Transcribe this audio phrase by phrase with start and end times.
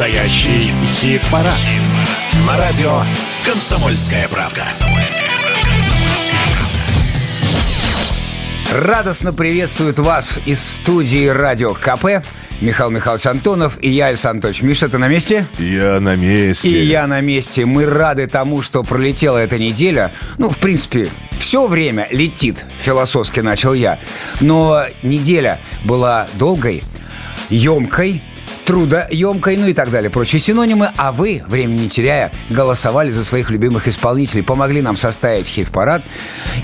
[0.00, 1.52] Настоящий хит-парад.
[1.52, 1.82] Хит
[2.46, 3.02] На радио
[3.44, 4.62] «Комсомольская правка».
[8.72, 12.24] Радостно приветствует вас из студии «Радио КП»
[12.62, 14.62] Михаил Михайлович Антонов и я, Александр Анатольевич.
[14.62, 15.46] Миша, ты на месте?
[15.58, 16.70] Я на месте.
[16.70, 17.66] И я на месте.
[17.66, 20.14] Мы рады тому, что пролетела эта неделя.
[20.38, 23.98] Ну, в принципе, все время летит, философски начал я.
[24.40, 26.84] Но неделя была долгой,
[27.50, 28.22] емкой,
[28.64, 30.90] трудоемкой, ну и так далее, прочие синонимы.
[30.96, 36.02] А вы, времени не теряя, голосовали за своих любимых исполнителей, помогли нам составить хит-парад.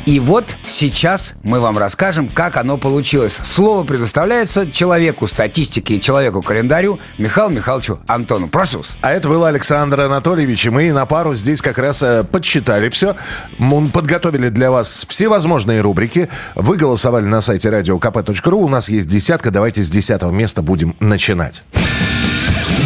[0.06, 3.40] И вот сейчас мы вам расскажем, как оно получилось.
[3.42, 8.48] Слово предоставляется человеку статистики и человеку календарю Михаилу Михайловичу Антону.
[8.48, 8.96] Прошу вас.
[9.02, 13.16] А это был Александр Анатольевич, и мы на пару здесь как раз э, подсчитали все.
[13.58, 16.28] Мы подготовили для вас все возможные рубрики.
[16.54, 18.54] Вы голосовали на сайте radiokp.ru.
[18.56, 19.50] У нас есть десятка.
[19.50, 21.62] Давайте с десятого места будем начинать.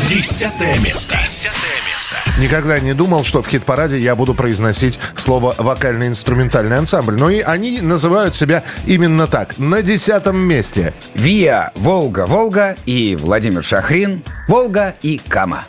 [0.09, 1.17] Десятое место.
[1.23, 2.17] Десятое место.
[2.41, 7.17] Никогда не думал, что в хит-параде я буду произносить слово «вокально-инструментальный ансамбль».
[7.17, 9.59] Но и они называют себя именно так.
[9.59, 10.95] На десятом месте.
[11.15, 15.67] Виа, Волга, Волга и Владимир Шахрин, Волга и Кама.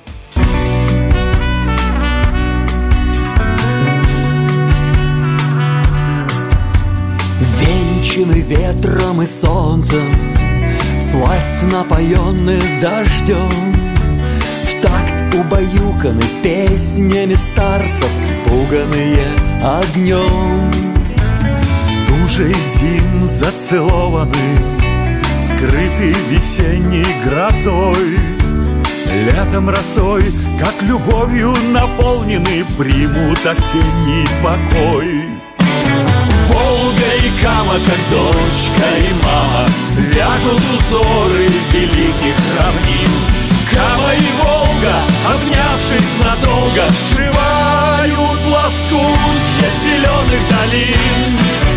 [7.39, 10.30] Венчаны ветром и солнцем,
[11.11, 13.51] Сласть напоенный дождем,
[15.37, 18.09] убаюканы песнями старцев,
[18.45, 19.27] пуганые
[19.61, 20.71] огнем.
[21.81, 24.57] Стужей зим зацелованы,
[25.43, 28.17] скрыты весенней грозой.
[29.25, 30.23] Летом росой,
[30.59, 35.25] как любовью наполнены, примут осенний покой.
[36.47, 36.91] Волга
[37.39, 43.11] Кама, как дочка и мама, вяжут узоры великих равнин.
[43.71, 44.95] Кама и Волга,
[45.33, 51.70] обнявшись надолго, Сшивают лоскутья зеленых долин.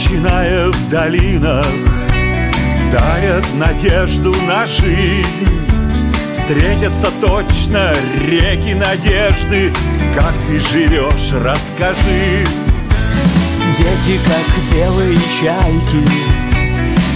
[0.00, 1.66] Начиная в долинах,
[2.90, 5.48] Дарят надежду на жизнь.
[6.32, 7.92] Встретятся точно
[8.26, 9.72] реки надежды.
[10.14, 12.44] Как ты живешь, расскажи.
[13.76, 16.08] Дети, как белые чайки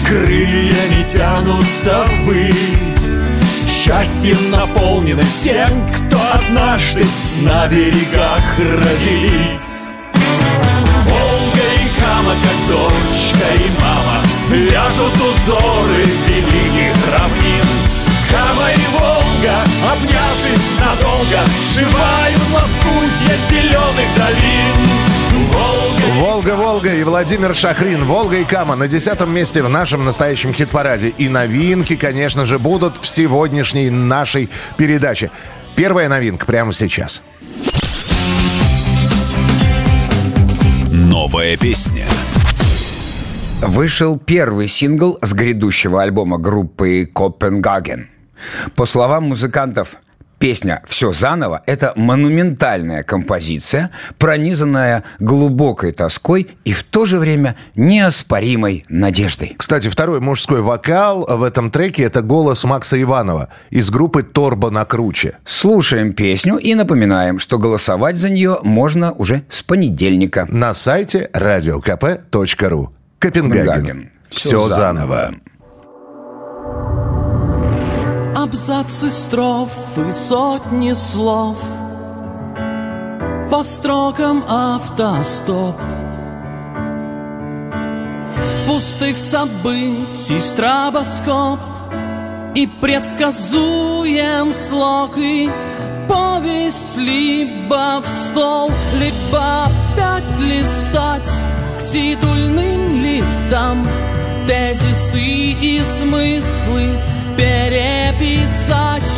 [0.07, 3.25] Крыльями тянутся ввысь.
[3.69, 7.05] Счастьем наполнены всем, кто однажды
[7.43, 9.74] На берегах родились
[12.43, 17.85] как дочка и мама Вяжут узоры великих равнин
[18.35, 19.63] Кама и Волга,
[19.93, 25.05] обнявшись надолго, сшивают лоскутья зеленых долин.
[25.53, 28.05] Волга, Волга, Волга и Владимир Шахрин.
[28.05, 31.11] Волга и Кама на десятом месте в нашем настоящем хит-параде.
[31.11, 35.31] И новинки, конечно же, будут в сегодняшней нашей передаче.
[35.77, 37.23] Первая новинка прямо сейчас.
[40.91, 42.07] Новая песня.
[43.67, 48.11] Вышел первый сингл с грядущего альбома группы «Копенгаген».
[48.77, 49.97] По словам музыкантов,
[50.39, 58.85] Песня «Все заново»— это монументальная композиция, пронизанная глубокой тоской и в то же время неоспоримой
[58.91, 59.55] надеждой.
[59.57, 64.85] Кстати, второй мужской вокал в этом треке— это голос Макса Иванова из группы «Торбо на
[64.85, 65.39] круче».
[65.47, 70.47] Слушаем песню и напоминаем, что голосовать за нее можно уже с понедельника.
[70.51, 72.91] На сайте radiokp.ru
[73.25, 74.11] Копенгаген.
[74.29, 75.17] Все, заново.
[75.17, 75.35] заново.
[78.37, 81.57] Абзацы строф и сотни слов
[83.51, 85.77] По строкам автостоп
[88.67, 91.61] Пустых событий стробоскоп
[92.55, 95.51] И предсказуем слог И
[96.11, 98.71] повесть либо в стол
[99.01, 101.31] Либо опять листать
[101.79, 102.84] к титульным
[103.15, 103.87] листам
[104.47, 107.01] Тезисы и смыслы
[107.37, 109.11] переписать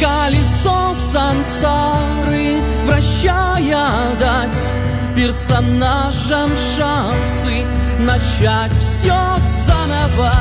[0.00, 2.56] колесо сансары,
[2.86, 4.72] вращая дать
[5.14, 7.64] персонажам шансы
[7.98, 9.18] начать все
[9.66, 10.32] заново.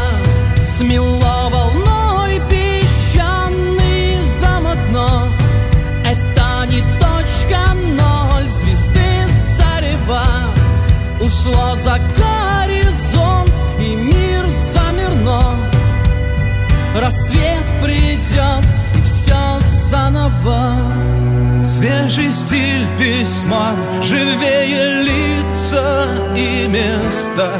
[0.63, 5.27] Смело волной песчаный замок, но
[6.05, 9.27] это не точка ноль звезды
[9.57, 10.23] зарева.
[11.19, 11.99] Ушло за
[16.95, 18.65] Рассвет придет
[18.95, 19.59] и все
[19.89, 21.63] заново.
[21.63, 27.51] Свежий стиль письма, живее лица и места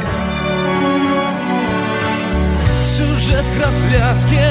[2.84, 4.42] Сюжет к развязке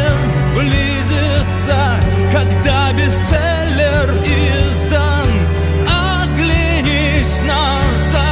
[0.55, 1.95] близится,
[2.31, 5.27] когда бестселлер издан.
[5.87, 8.28] Оглянись назад,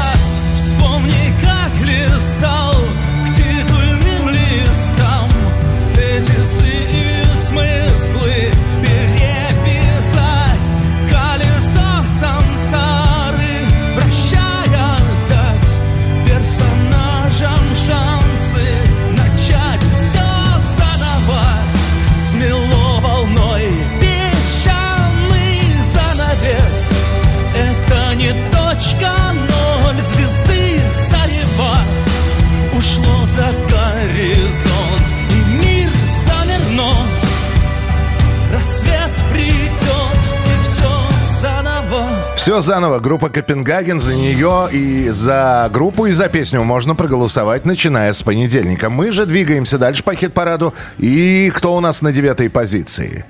[42.58, 42.98] Все заново.
[42.98, 44.00] Группа Копенгаген.
[44.00, 48.90] За нее и за группу, и за песню можно проголосовать, начиная с понедельника.
[48.90, 50.74] Мы же двигаемся дальше по хит-параду.
[50.98, 53.26] И кто у нас на девятой позиции?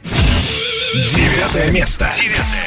[0.94, 2.10] Девятое место.
[2.16, 2.67] Девятое.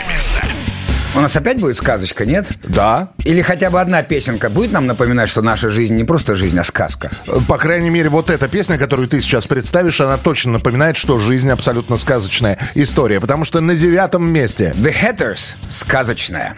[1.14, 2.52] У нас опять будет сказочка, нет?
[2.64, 3.08] Да.
[3.24, 6.64] Или хотя бы одна песенка будет нам напоминать, что наша жизнь не просто жизнь, а
[6.64, 7.10] сказка?
[7.48, 11.50] По крайней мере, вот эта песня, которую ты сейчас представишь, она точно напоминает, что жизнь
[11.50, 13.20] абсолютно сказочная история.
[13.20, 16.56] Потому что на девятом месте The Hatters– сказочная.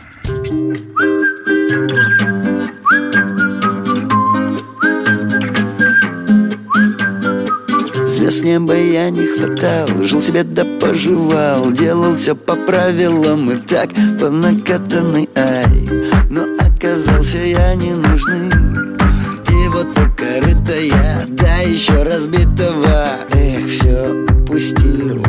[8.23, 13.89] Звезд неба я не хватал Жил себе да поживал Делал все по правилам И так
[14.21, 15.89] по накатанной ай.
[16.31, 18.49] Но оказался я не нужный
[19.51, 23.19] И вот у корыта я Да еще разбитого.
[23.33, 25.21] Эх, все упустил.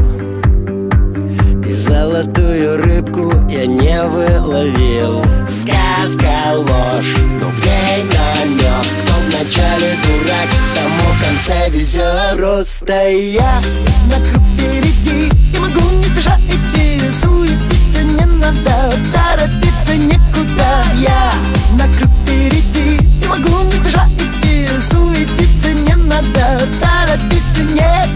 [1.67, 5.23] И золотую рыбку я не выловил.
[5.45, 13.61] Сказка ложь, но в ней намек Кто вначале дурак, тому в конце везет Просто я
[14.09, 16.99] на круг впереди Не могу не спеша идти.
[17.11, 21.31] Суетиться не надо, торопиться некуда Я
[21.77, 24.67] на круг впереди Не могу не спеша идти.
[24.81, 28.13] Суетиться не надо, торопиться некуда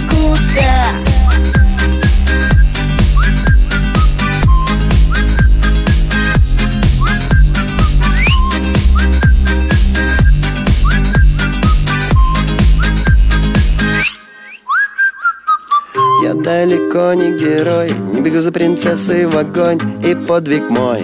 [16.27, 17.89] Я далеко не герой.
[18.11, 19.79] Не бегу за принцессой в огонь.
[20.03, 21.01] И подвиг мой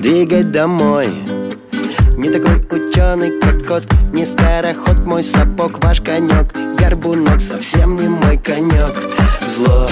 [0.00, 1.08] Двигать домой.
[2.16, 3.82] Не такой ученый, как кот.
[4.12, 8.94] Не скороход мой сапог Ваш конек Горбунок совсем не мой конек
[9.44, 9.88] Зло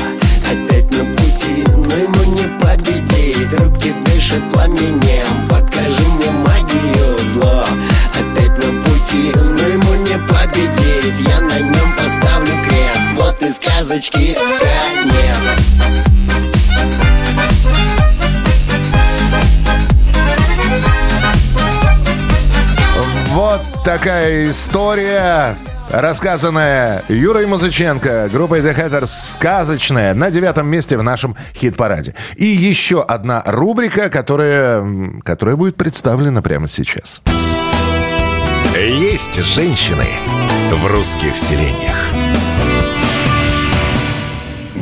[0.49, 3.53] опять на пути Но ему не победить.
[3.59, 7.19] Руки дышат пламенем Покажи мне магию.
[7.35, 7.65] Зло
[8.15, 11.29] опять на пути Но ему не победить.
[11.29, 12.20] Я на нем поставлю
[13.81, 15.39] сказочки конец
[23.33, 25.57] Вот такая история,
[25.91, 32.15] рассказанная Юрой Музыченко, группой The Hatters «Сказочная» на девятом месте в нашем хит-параде.
[32.37, 34.85] И еще одна рубрика, которая,
[35.25, 37.23] которая будет представлена прямо сейчас.
[38.77, 40.07] Есть женщины
[40.73, 41.97] в русских селениях.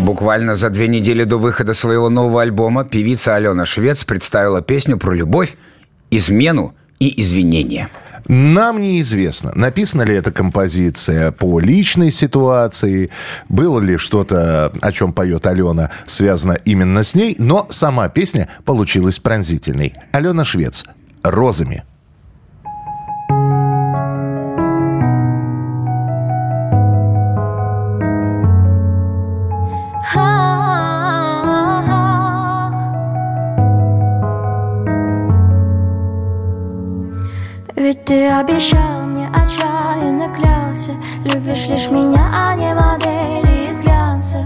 [0.08, 5.12] Буквально за две недели до выхода своего нового альбома певица Алена Швец представила песню про
[5.12, 5.58] любовь,
[6.10, 7.90] измену и извинения.
[8.26, 13.10] Нам неизвестно, написана ли эта композиция по личной ситуации,
[13.50, 19.18] было ли что-то, о чем поет Алена, связано именно с ней, но сама песня получилась
[19.18, 19.92] пронзительной.
[20.12, 20.86] Алена Швец
[21.22, 21.84] «Розами».
[38.08, 40.92] Ты обещал мне отчаянно клялся.
[41.24, 44.42] Любишь лишь меня, а не модели из глянца.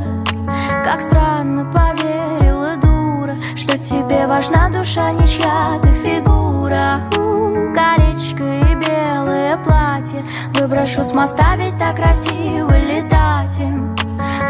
[0.84, 7.02] Как странно поверила дура Что тебе важна душа, не чья-то фигура.
[7.16, 10.24] У, Колечко и белое платье.
[10.54, 13.94] Выброшу с моста, ведь так красиво летать им.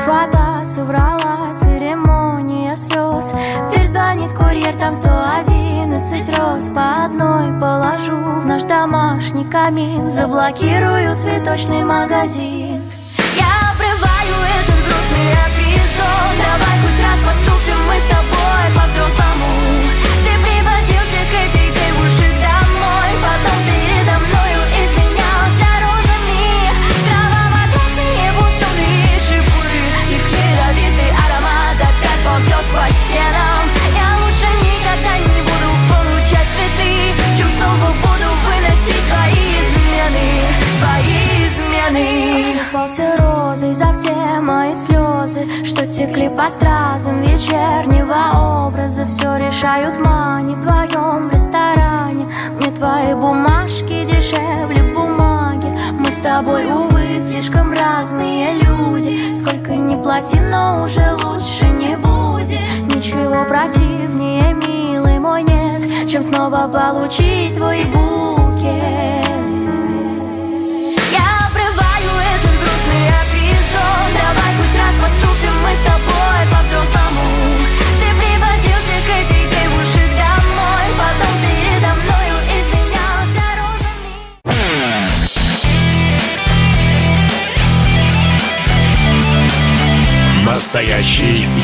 [0.07, 1.55] Фата соврала,
[2.73, 3.33] церемония слез.
[3.33, 6.69] В дверь звонит курьер, там 111 роз.
[6.71, 10.11] По одной положу в наш домашний камин.
[10.11, 12.72] Заблокирую цветочный магазин
[43.83, 49.07] за все мои слезы Что текли по стразам вечернего образа.
[49.07, 52.29] Все решают мани вдвоем в ресторане.
[52.57, 55.67] Мне твои бумажки дешевле бумаги.
[55.99, 59.35] Мы с тобой, увы, слишком разные люди.
[59.35, 62.61] Сколько ни плати, но уже лучше не будет.
[62.95, 69.22] Ничего противнее, милый мой, нет Чем снова получить твой букет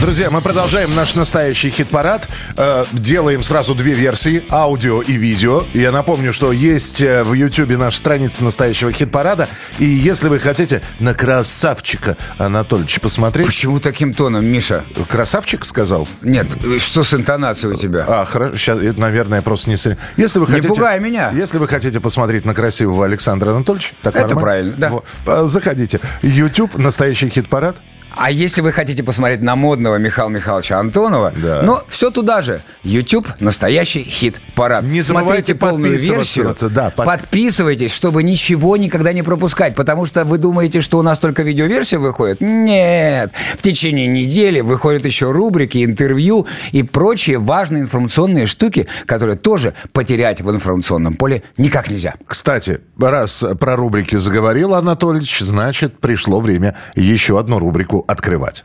[0.00, 2.28] Друзья, мы продолжаем наш настоящий хит-парад.
[2.56, 5.64] Э, делаем сразу две версии, аудио и видео.
[5.72, 9.48] Я напомню, что есть э, в Ютьюбе наша страница настоящего хит-парада.
[9.78, 13.46] И если вы хотите на красавчика Анатольевича посмотреть...
[13.46, 14.84] Почему таким тоном, Миша?
[15.08, 16.06] Красавчик сказал?
[16.22, 18.04] Нет, что с интонацией у тебя?
[18.06, 19.76] А, хорошо, сейчас, наверное, просто не...
[20.16, 21.30] Если вы Не хотите, пугай меня.
[21.34, 24.40] Если вы хотите посмотреть на красивого Александра Анатольевича, так Это нормально?
[24.42, 24.88] правильно, да.
[24.90, 25.04] Вот.
[25.26, 26.00] А, Заходите.
[26.22, 27.80] YouTube, настоящий хит-парад.
[28.16, 31.60] А если вы хотите посмотреть на модного Михаила Михайловича Антонова, Да.
[31.62, 32.60] но все туда же.
[32.82, 34.84] YouTube настоящий хит-парад.
[34.84, 36.54] Не забывайте Смотрите полную версию.
[36.70, 39.74] да, под- Подписывайтесь, чтобы ничего никогда не пропускать.
[39.74, 42.40] Потому что вы думаете, что у нас только видеоверсия выходит?
[42.40, 43.32] Нет.
[43.58, 50.40] В течение недели выходят еще рубрики, интервью и прочие важные информационные штуки, которые тоже потерять
[50.40, 52.14] в информационном поле никак нельзя.
[52.26, 58.64] Кстати, раз про рубрики заговорил Анатольевич, значит, пришло время еще одну рубрику открывать.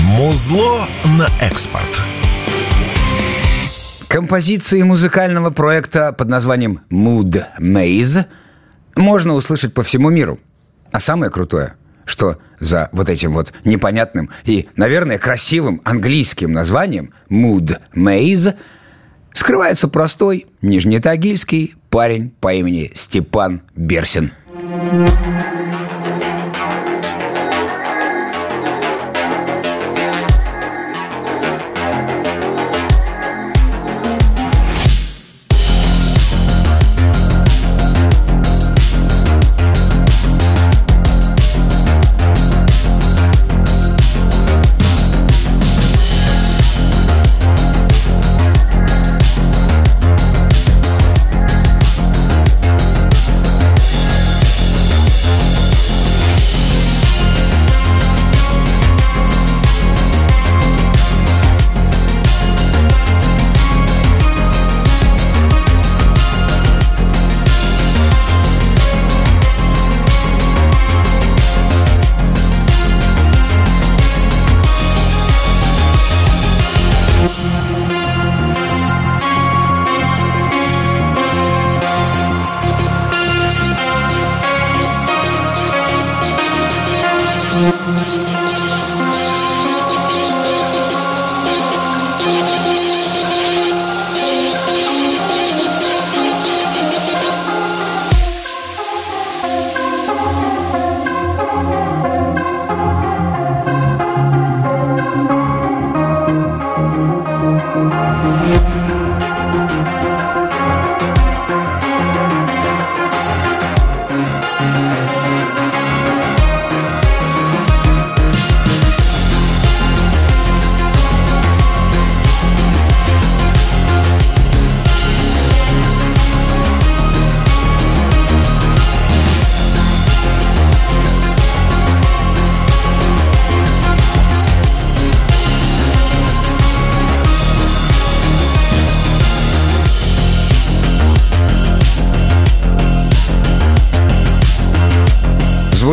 [0.00, 0.86] Музло
[1.18, 2.00] на экспорт.
[4.08, 8.26] Композиции музыкального проекта под названием Mood Maze
[8.96, 10.38] можно услышать по всему миру.
[10.92, 17.78] А самое крутое, что за вот этим вот непонятным и, наверное, красивым английским названием Mood
[17.94, 18.56] Maze
[19.32, 24.32] скрывается простой нижнетагильский парень по имени Степан Берсин.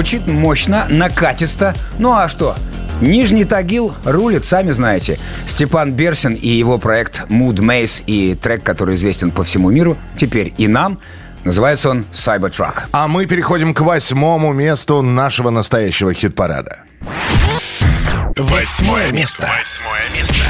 [0.07, 1.75] Звучит мощно, накатисто.
[1.99, 2.55] Ну а что?
[3.01, 5.19] Нижний Тагил рулит, сами знаете.
[5.45, 10.53] Степан Берсин и его проект Mood Maze и трек, который известен по всему миру, теперь
[10.57, 11.01] и нам.
[11.43, 12.83] Называется он Cybertruck.
[12.93, 16.83] А мы переходим к восьмому месту нашего настоящего хит-парада.
[18.37, 19.49] Восьмое место.
[19.59, 20.43] Восьмое место.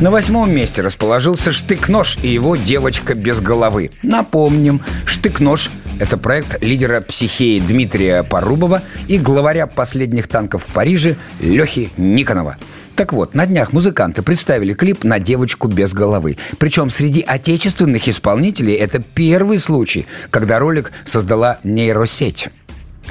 [0.00, 3.90] На восьмом месте расположился штык-нож и его девочка без головы.
[4.00, 5.68] Напомним, штык-нож
[6.00, 12.56] Это проект лидера психеи Дмитрия Порубова и главаря последних танков в Париже Лехи Никонова.
[12.96, 16.38] Так вот, на днях музыканты представили клип на девочку без головы.
[16.58, 22.48] Причем среди отечественных исполнителей это первый случай, когда ролик создала нейросеть.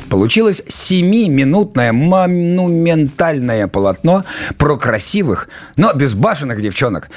[0.09, 4.25] Получилось семиминутное монументальное полотно
[4.57, 7.09] про красивых, но безбашенных девчонок.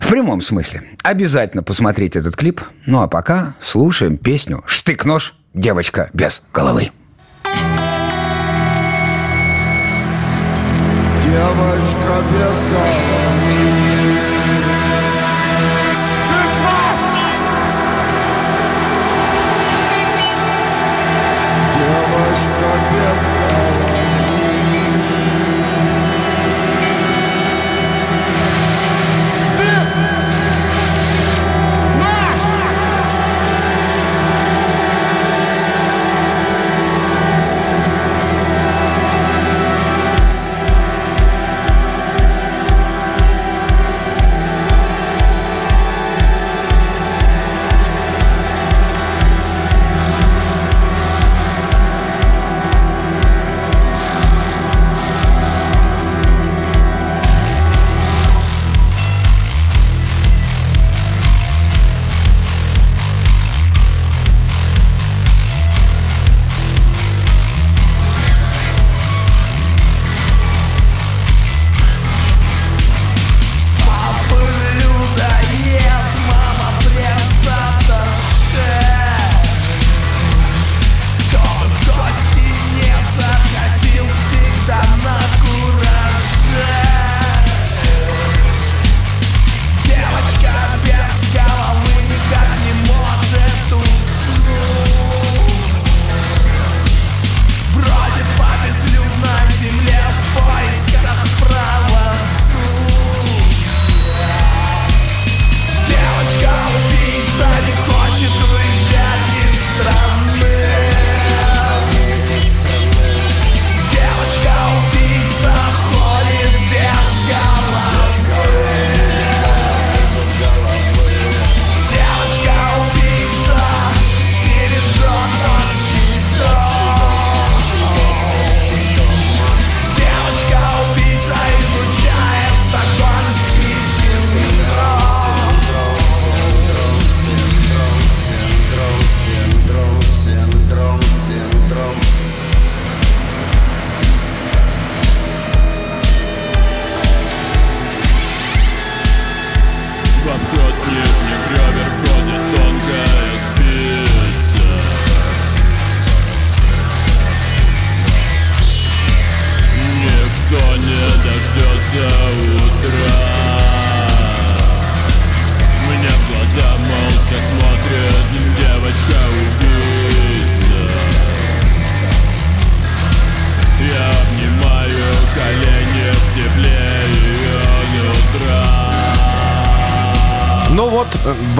[0.00, 0.82] В прямом смысле.
[1.02, 2.60] Обязательно посмотреть этот клип.
[2.86, 5.34] Ну а пока слушаем песню «Штык-нож.
[5.54, 6.90] Девочка без головы».
[11.24, 13.01] Девочка без головы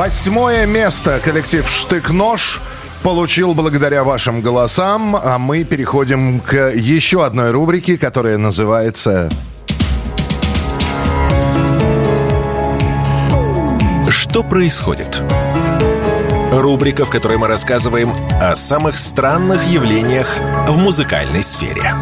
[0.03, 2.61] восьмое место коллектив «Штык-нож»
[3.05, 9.29] получил благодаря вашим голосам, а мы переходим к еще одной рубрике, которая называется
[14.09, 15.23] Что происходит?
[16.51, 20.27] Рубрика, в которой мы рассказываем о самых странных явлениях
[20.67, 21.95] в музыкальной сфере.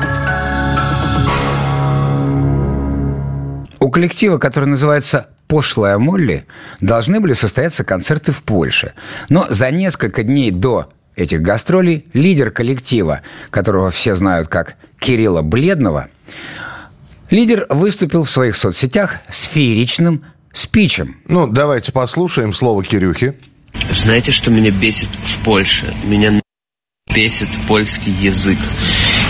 [3.78, 6.46] У коллектива, который называется «Пошлая Молли»,
[6.80, 8.92] должны были состояться концерты в Польше.
[9.28, 16.08] Но за несколько дней до этих гастролей лидер коллектива, которого все знают как Кирилла Бледного,
[17.30, 21.16] лидер выступил в своих соцсетях с фееричным спичем.
[21.26, 23.34] Ну, давайте послушаем слово Кирюхи.
[23.90, 25.92] Знаете, что меня бесит в Польше?
[26.04, 26.40] Меня
[27.12, 28.58] бесит польский язык.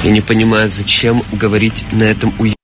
[0.05, 2.60] Я не понимаю, зачем говорить на этом уебанном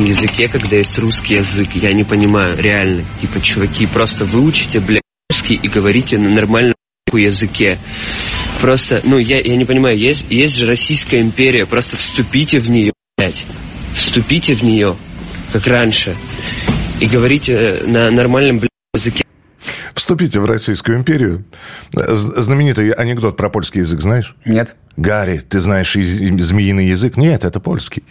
[0.00, 1.70] языке, когда есть русский язык.
[1.74, 3.04] Я не понимаю, реально.
[3.20, 6.74] Типа, чуваки, просто выучите, блядь, русский и говорите на нормальном
[7.12, 7.78] языке.
[8.60, 12.92] Просто, ну, я, я не понимаю, есть, есть же Российская империя, просто вступите в нее,
[13.18, 13.44] блядь.
[13.94, 14.96] Вступите в нее,
[15.52, 16.16] как раньше.
[17.00, 19.24] И говорите э, на нормальном, блядь, языке.
[19.94, 21.44] Вступите в Российскую империю.
[21.92, 24.34] Знаменитый анекдот про польский язык, знаешь?
[24.46, 24.74] Нет?
[24.96, 27.16] Гарри, ты знаешь из- змеиный язык?
[27.16, 28.04] Нет, это польский.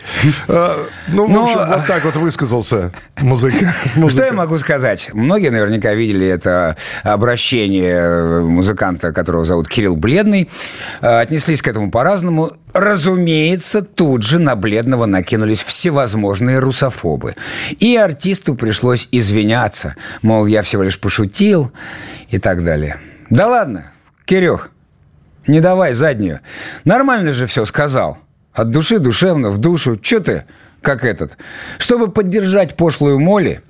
[0.47, 0.75] А,
[1.07, 2.91] Ну, в Но- общем, вот так вот высказался
[3.21, 3.75] музыка.
[4.09, 5.11] Что я могу сказать?
[5.13, 10.49] Многие наверняка видели это обращение э, музыканта, которого зовут Кирилл Бледный.
[11.01, 12.51] Э, Отнеслись к этому по-разному.
[12.73, 17.35] Разумеется, тут же на Бледного накинулись всевозможные русофобы.
[17.79, 19.95] И артисту пришлось извиняться.
[20.23, 21.71] Мол, я всего лишь пошутил
[22.29, 22.97] и так далее.
[23.29, 23.91] Да ладно,
[24.25, 24.70] Кирюх,
[25.47, 26.39] не давай заднюю.
[26.85, 28.17] Нормально же все сказал.
[28.53, 29.95] От души душевно, в душу.
[29.95, 30.43] Че ты,
[30.81, 31.37] как этот?
[31.77, 33.61] Чтобы поддержать пошлую моли,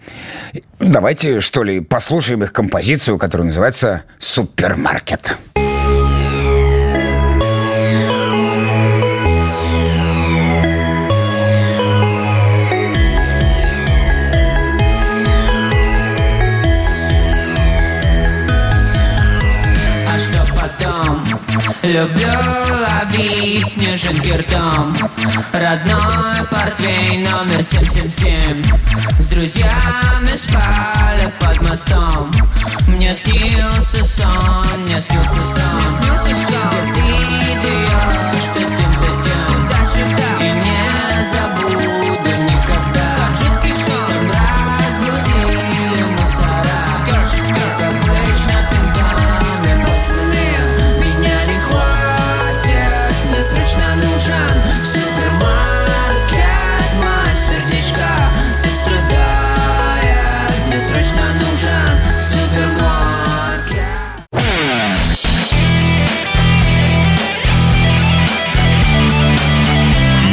[0.80, 5.38] давайте, что ли, послушаем их композицию, которая называется «Супермаркет».
[5.56, 5.61] А
[21.84, 24.96] Люблю ловить снежинки ртом
[25.52, 28.64] Родной портвейн номер 777
[29.20, 32.32] С друзьями спали под мостом.
[32.88, 36.92] Мне снился сон, мне снился сон.
[36.92, 37.04] Где
[37.62, 38.71] ты даешь, что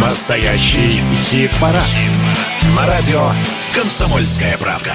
[0.09, 1.85] Настоящий хит-парад.
[2.75, 3.31] На радио
[3.75, 4.94] «Комсомольская правда».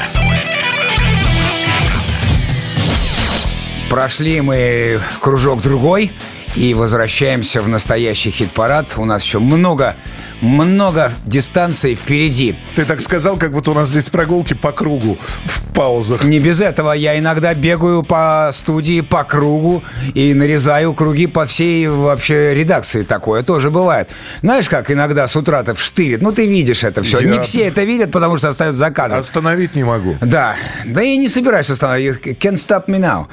[3.92, 6.12] Прошли мы кружок другой
[6.56, 8.96] и возвращаемся в настоящий хит-парад.
[8.98, 9.96] У нас еще много,
[10.44, 12.56] много дистанций впереди.
[12.76, 16.24] Ты так сказал, как будто у нас здесь прогулки по кругу в паузах.
[16.26, 16.92] Не без этого.
[16.92, 23.04] Я иногда бегаю по студии, по кругу и нарезаю круги по всей вообще редакции.
[23.04, 24.10] Такое тоже бывает.
[24.42, 26.22] Знаешь, как иногда с утра-то вштырит?
[26.22, 27.20] Ну, ты видишь это все.
[27.20, 29.20] Я- Не все это видят, потому что остаются за кадром.
[29.20, 30.18] Остановить не могу.
[30.22, 32.22] Да, да я не собираюсь останавливать.
[32.26, 33.28] Can't stop me now.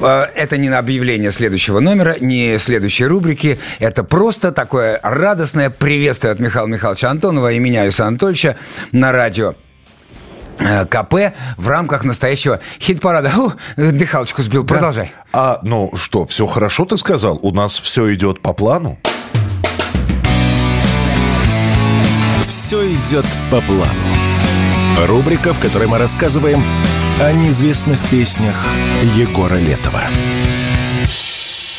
[0.00, 3.58] Э, Это не на объявление следующего номера, не следующей рубрики.
[3.78, 8.56] Это просто такое радостное приветствие от Михаила Михайловича Антонова и меня, Иса Анатольевича,
[8.92, 9.54] на радио
[10.58, 13.30] э, КП в рамках настоящего хит-парада.
[13.30, 14.64] Фу, дыхалочку сбил.
[14.64, 15.12] Продолжай.
[15.32, 17.38] А, ну что, все хорошо ты сказал?
[17.42, 18.98] У нас все идет по плану?
[22.46, 23.86] Все идет по плану.
[25.06, 26.62] Рубрика, в которой мы рассказываем
[27.20, 28.56] о неизвестных песнях
[29.14, 30.02] Егора Летова.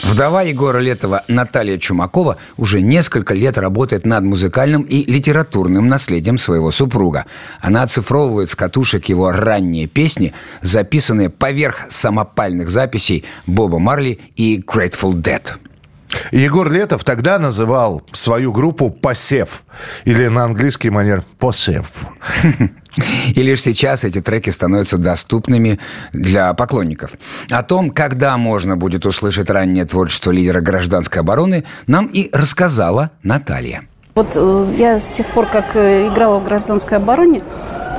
[0.04, 6.72] Вдова Егора Летова Наталья Чумакова уже несколько лет работает над музыкальным и литературным наследием своего
[6.72, 7.26] супруга.
[7.62, 15.14] Она оцифровывает с катушек его ранние песни, записанные поверх самопальных записей Боба Марли и Grateful
[15.14, 15.52] Dead.
[16.32, 19.64] Егор Летов тогда называл свою группу «Посев».
[20.06, 22.08] Или на английский манер «Посев».
[23.36, 25.80] И лишь сейчас эти треки становятся доступными
[26.14, 27.12] для поклонников.
[27.50, 33.84] О том, когда можно будет услышать раннее творчество лидера гражданской обороны, нам и рассказала Наталья.
[34.18, 37.44] Вот э, я с тех пор, как э, играла в гражданской обороне,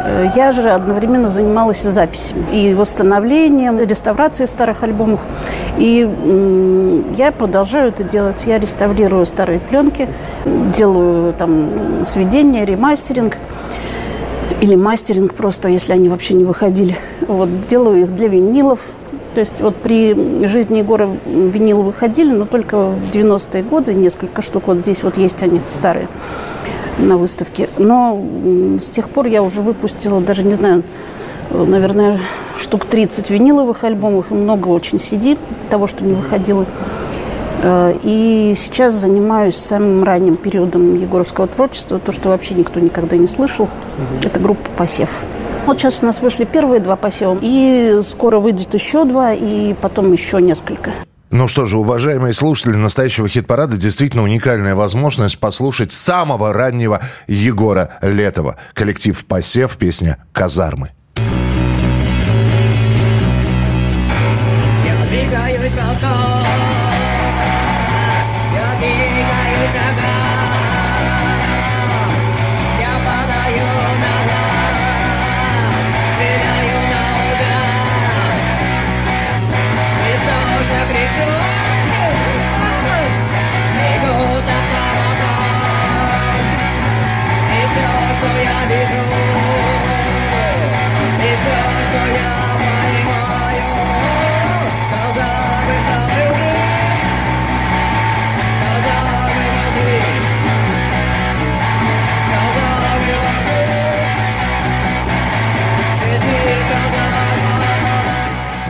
[0.04, 5.20] э, я же одновременно занималась записями, и восстановлением, и реставрацией старых альбомов.
[5.76, 8.42] И я продолжаю это делать.
[8.46, 10.08] Я реставрирую старые пленки,
[10.44, 13.36] делаю там сведения, ремастеринг
[14.60, 16.98] или мастеринг просто, если они вообще не выходили.
[17.28, 18.80] Вот, делаю их для винилов.
[19.38, 24.64] То есть вот при жизни Егора винилы выходили, но только в 90-е годы, несколько штук.
[24.66, 26.08] Вот здесь вот есть они старые
[26.98, 27.70] на выставке.
[27.78, 28.20] Но
[28.80, 30.82] с тех пор я уже выпустила, даже не знаю,
[31.52, 32.20] наверное,
[32.58, 35.38] штук 30 виниловых альбомов много очень CD,
[35.70, 36.66] того, что не выходило.
[37.62, 43.28] Э, И сейчас занимаюсь самым ранним периодом егоровского творчества, то, что вообще никто никогда не
[43.28, 43.68] слышал.
[44.20, 45.10] Это группа «Посев».
[45.68, 50.10] Вот сейчас у нас вышли первые два посева, и скоро выйдет еще два, и потом
[50.14, 50.92] еще несколько.
[51.30, 58.56] Ну что же, уважаемые слушатели настоящего хит-парада, действительно уникальная возможность послушать самого раннего Егора Летова.
[58.72, 60.92] Коллектив «Посев», песня «Казармы».
[61.16, 61.24] Я
[65.06, 66.67] двигаюсь в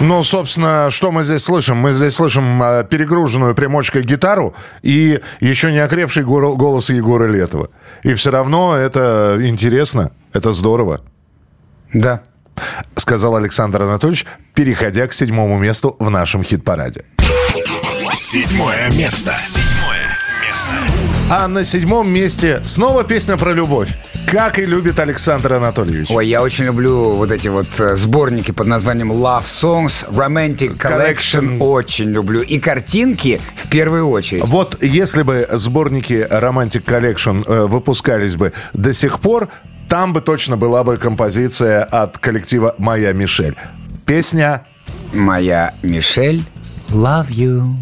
[0.09, 1.77] Ну, собственно, что мы здесь слышим?
[1.77, 7.68] Мы здесь слышим э, перегруженную примочкой гитару и еще не окрепший голос Егора Летова.
[8.05, 11.03] И все равно это интересно, это здорово.
[11.92, 12.23] Да.
[12.97, 17.05] Сказал Александр Анатольевич, переходя к седьмому месту в нашем хит-параде.
[17.18, 18.14] Седьмое место.
[18.14, 19.67] Седьмое место.
[21.31, 23.90] А на седьмом месте снова песня про любовь.
[24.27, 26.11] Как и любит Александр Анатольевич.
[26.11, 31.59] Ой, я очень люблю вот эти вот э, сборники под названием Love Songs, Romantic Collection.
[31.59, 31.59] Collection.
[31.61, 32.40] Очень люблю.
[32.40, 34.42] И картинки в первую очередь.
[34.44, 39.49] Вот если бы сборники Romantic Collection э, выпускались бы до сих пор,
[39.88, 43.57] там бы точно была бы композиция от коллектива «Моя Мишель».
[44.05, 44.66] Песня
[45.12, 46.42] Моя Мишель,
[46.90, 47.75] Love You.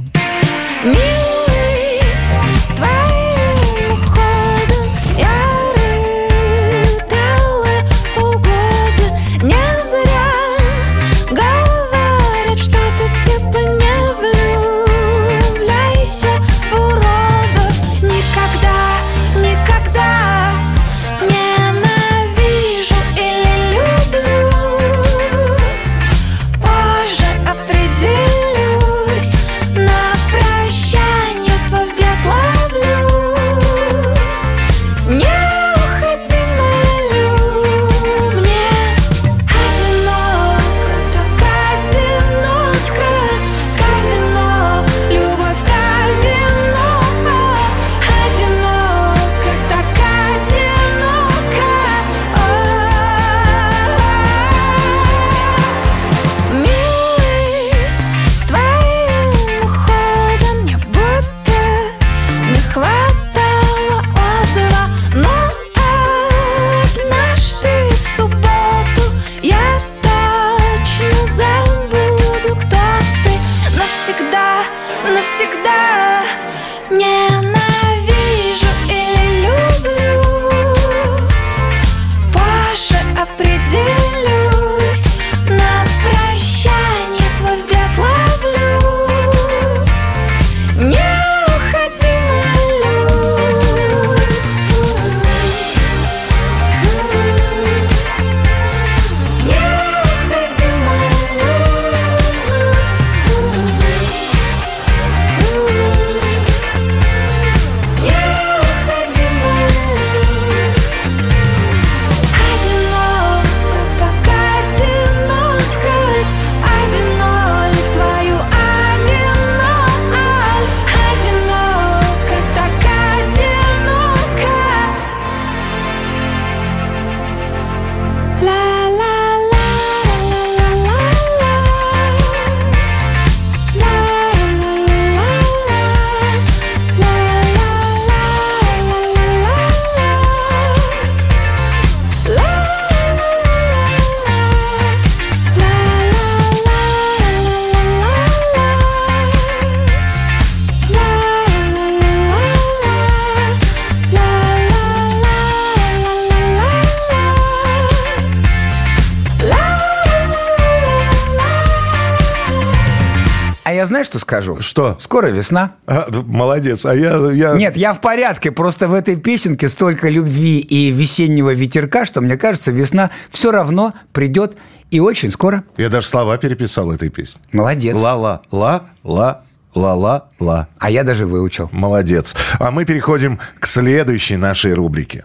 [164.36, 164.60] Скажу?
[164.60, 164.96] Что?
[164.98, 165.72] Скоро весна.
[165.86, 166.84] А, молодец.
[166.84, 167.54] А я, я...
[167.54, 168.50] Нет, я в порядке.
[168.50, 173.94] Просто в этой песенке столько любви и весеннего ветерка, что мне кажется, весна все равно
[174.12, 174.56] придет
[174.90, 175.64] и очень скоро.
[175.76, 177.40] Я даже слова переписал этой песни.
[177.52, 177.96] Молодец.
[177.96, 179.42] Ла-ла, ла-ла,
[179.74, 180.68] ла-ла-ла.
[180.78, 181.68] А я даже выучил.
[181.72, 182.34] Молодец.
[182.58, 185.24] А мы переходим к следующей нашей рубрике.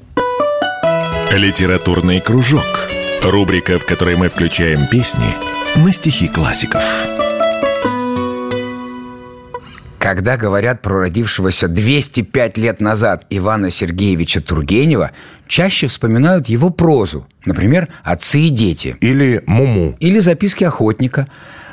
[1.32, 2.90] Литературный кружок.
[3.24, 5.36] Рубрика, в которой мы включаем песни
[5.76, 6.82] на стихи классиков.
[10.12, 15.12] Когда говорят про родившегося 205 лет назад Ивана Сергеевича Тургенева,
[15.48, 18.98] чаще вспоминают его прозу, например, «Отцы и дети».
[19.00, 19.96] Или «Муму».
[20.02, 21.30] Или «Записки охотника».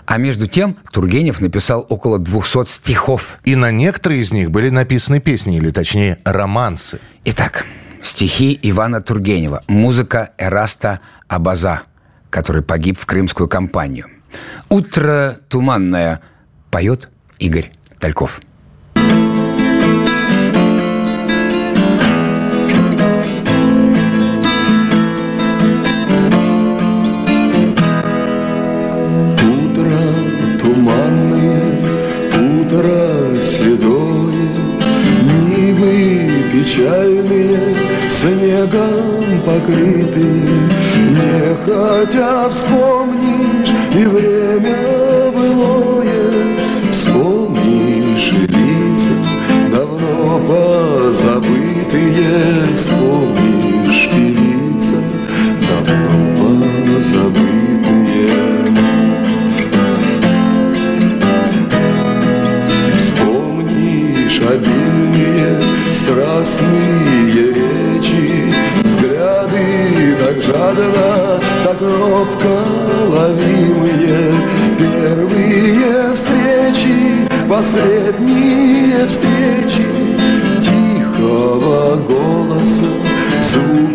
[0.07, 3.41] А между тем Тургенев написал около 200 стихов.
[3.43, 7.01] И на некоторые из них были написаны песни, или точнее романсы.
[7.25, 7.67] Итак,
[8.03, 11.81] стихи Ивана Тургенева, музыка Эраста Абаза,
[12.31, 14.07] который погиб в крымскую кампанию.
[14.69, 16.21] «Утро туманное»
[16.71, 17.09] поет
[17.41, 18.41] Игорь Тальков.
[72.19, 72.65] Робко
[73.09, 74.33] ловимые
[74.79, 79.87] Первые встречи, последние встречи.
[80.61, 82.87] Тихого голоса,
[83.43, 83.88] звуки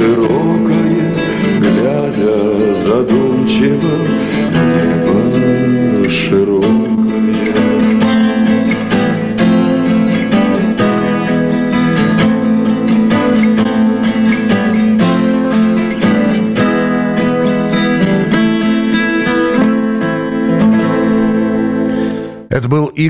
[0.00, 1.12] широкое
[1.60, 3.90] Глядя задумчиво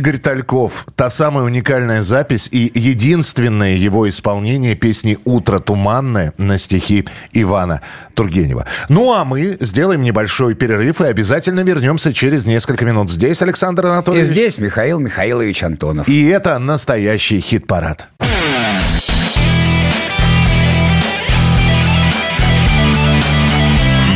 [0.00, 0.86] Игорь Тальков.
[0.96, 7.82] Та самая уникальная запись и единственное его исполнение песни «Утро туманное» на стихи Ивана
[8.14, 8.64] Тургенева.
[8.88, 13.10] Ну а мы сделаем небольшой перерыв и обязательно вернемся через несколько минут.
[13.10, 14.28] Здесь Александр И Анатольевич.
[14.28, 16.08] здесь Михаил Михайлович Антонов.
[16.08, 18.08] И это настоящий хит-парад.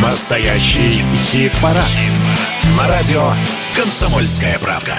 [0.01, 1.85] Настоящий хит-парад.
[2.79, 3.35] На радио
[3.77, 4.95] «Комсомольская правка».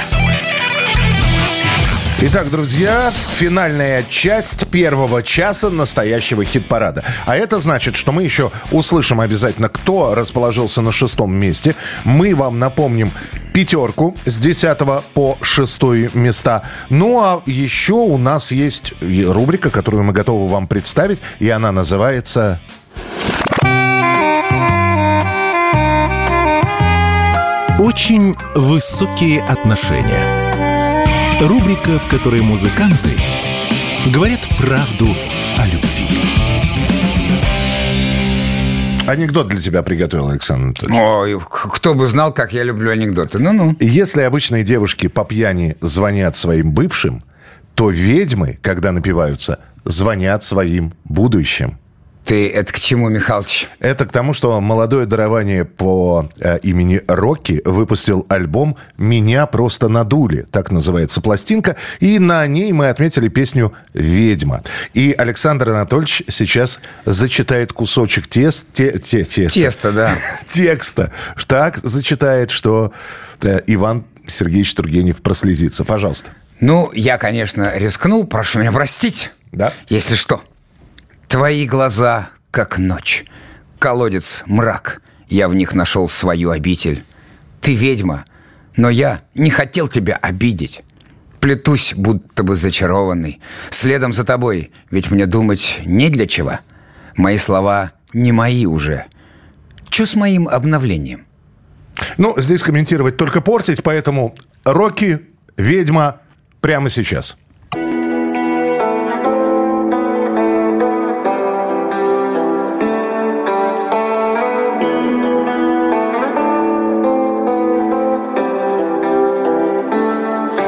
[2.21, 7.03] Итак, друзья, финальная часть первого часа настоящего хит-парада.
[7.25, 11.75] А это значит, что мы еще услышим обязательно, кто расположился на шестом месте.
[12.03, 13.11] Мы вам напомним
[13.53, 14.77] пятерку с 10
[15.13, 15.83] по 6
[16.15, 16.63] места.
[16.89, 22.59] Ну а еще у нас есть рубрика, которую мы готовы вам представить, и она называется
[27.77, 30.44] Очень высокие отношения.
[31.41, 33.09] Рубрика, в которой музыканты
[34.13, 35.05] говорят правду
[35.57, 36.21] о любви.
[39.05, 40.99] Анекдот для тебя приготовил Александр Анатольевич.
[41.01, 43.37] Ой, кто бы знал, как я люблю анекдоты.
[43.37, 43.75] Ну-ну.
[43.81, 47.21] Если обычные девушки по пьяни звонят своим бывшим,
[47.75, 51.77] то ведьмы, когда напиваются, звонят своим будущим.
[52.25, 53.67] Ты это к чему, Михалыч?
[53.79, 60.45] Это к тому, что молодое дарование по э, имени Рокки выпустил альбом «Меня просто надули».
[60.49, 61.75] Так называется пластинка.
[61.99, 64.63] И на ней мы отметили песню «Ведьма».
[64.95, 69.59] И Александр Анатольевич сейчас зачитает кусочек тест, те, те- теста.
[69.59, 70.17] Тесто, да.
[70.47, 71.11] текста.
[71.45, 72.91] Так зачитает, что
[73.43, 75.85] э, Иван Сергеевич Тургенев прослезится.
[75.85, 76.31] Пожалуйста.
[76.59, 79.29] Ну, я, конечно, рискну, прошу меня простить.
[79.51, 79.71] Да?
[79.89, 80.41] Если что.
[81.27, 83.25] Твои глаза, как ночь.
[83.79, 85.01] Колодец, мрак.
[85.27, 87.03] Я в них нашел свою обитель.
[87.61, 88.25] Ты ведьма,
[88.75, 90.83] но я не хотел тебя обидеть.
[91.39, 93.41] Плетусь, будто бы зачарованный.
[93.69, 96.59] Следом за тобой, ведь мне думать не для чего.
[97.15, 99.05] Мои слова не мои уже.
[99.89, 101.25] Че с моим обновлением?
[102.17, 105.21] Ну, здесь комментировать только портить, поэтому Рокки,
[105.57, 106.21] ведьма,
[106.61, 107.37] прямо сейчас.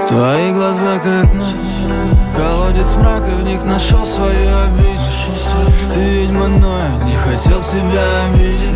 [0.08, 1.66] Твои глаза как ночь
[2.78, 5.01] Колодец мрака, в них нашел свою обитель
[5.93, 8.69] Ты ведьма, но я не хотел тебя обидеть.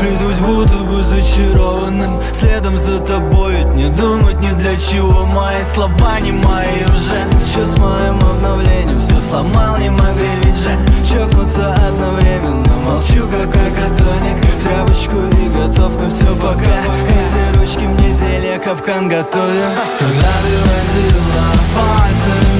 [0.00, 5.24] Плетусь, будто бы зачарованный Следом за тобой, ведь не думать ни для чего.
[5.26, 7.24] Мои слова не мои уже.
[7.52, 8.98] Что с моим обновлением?
[8.98, 10.76] Все сломал, не могли ведь же.
[11.08, 14.40] Чокнуться одновременно Молчу, как акатоник.
[14.62, 16.80] Тряпочку и готов на все пока.
[17.06, 19.72] Эти ручки мне зелье капкан готовят.
[20.00, 22.59] Когда ты водила пальцами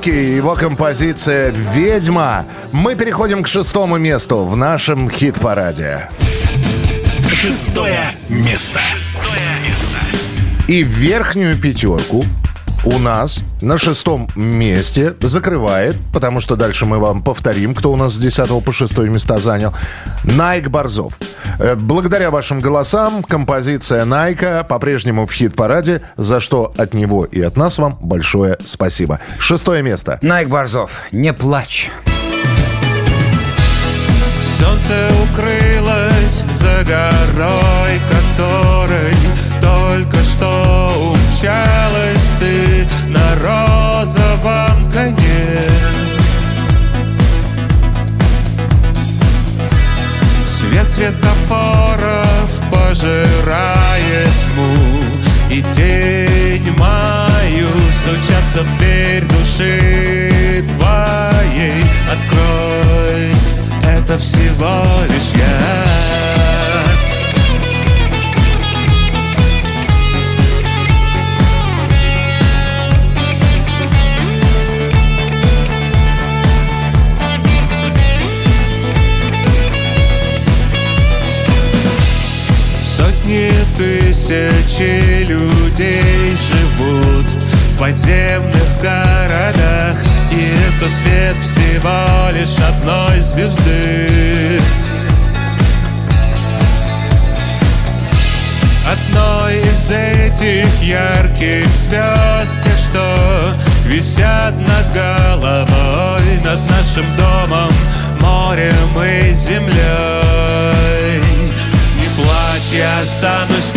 [0.00, 2.46] Рокки и его композиция «Ведьма».
[2.72, 6.08] Мы переходим к шестому месту в нашем хит-параде.
[7.30, 8.78] Шестое место.
[8.96, 9.98] Шестое место.
[10.68, 12.24] И верхнюю пятерку
[12.86, 18.14] у нас на шестом месте закрывает, потому что дальше мы вам повторим, кто у нас
[18.14, 19.74] с 10 по 6 места занял,
[20.24, 21.12] Найк Борзов.
[21.60, 27.56] Э, Благодаря вашим голосам композиция Найка по-прежнему в хит-параде, за что от него и от
[27.56, 29.20] нас вам большое спасибо.
[29.38, 30.18] Шестое место.
[30.22, 31.90] Найк Борзов, не плачь.
[34.58, 39.14] Солнце укрылось за горой, которой
[39.60, 46.09] только что умчалась ты на розовом коне.
[50.80, 54.74] Свет светофоров пожирает тьму
[55.50, 61.84] И тень мою стучатся в дверь души твоей.
[62.10, 63.30] Открой,
[63.94, 66.89] это всего лишь я
[83.30, 90.02] Сотни тысячи людей живут в подземных городах.
[90.32, 94.60] И это свет всего лишь одной звезды.
[98.84, 102.58] Одной из этих ярких звезд
[102.88, 103.54] что
[103.86, 107.70] висят над головой Над нашим домом,
[108.20, 110.99] морем и землей
[112.70, 113.74] плачь, я останусь с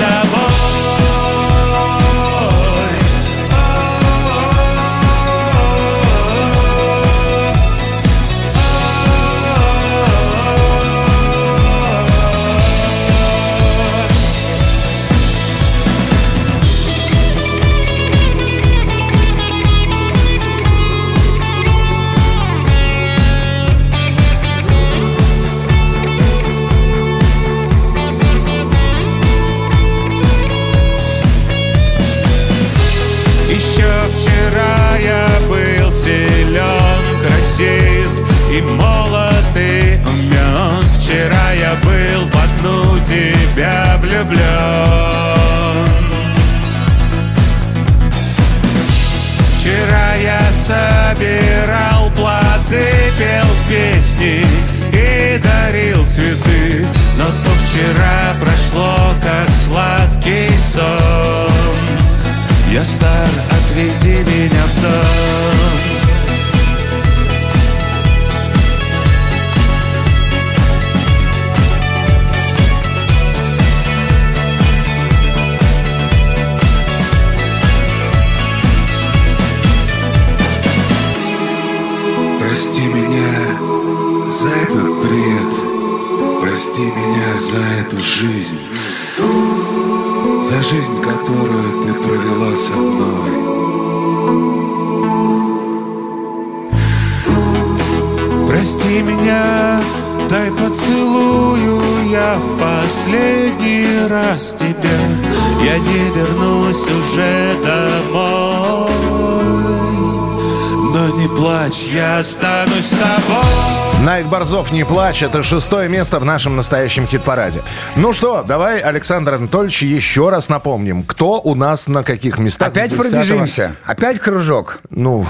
[114.74, 117.62] «Не плачь»— это шестое место в нашем настоящем хит-параде.
[117.96, 122.70] Ну что, давай, Александр Анатольевич, еще раз напомним, кто у нас на каких местах.
[122.70, 123.04] Опять с 10-го?
[123.04, 123.76] пробежимся?
[123.86, 124.80] Опять кружок?
[124.90, 125.28] Ну,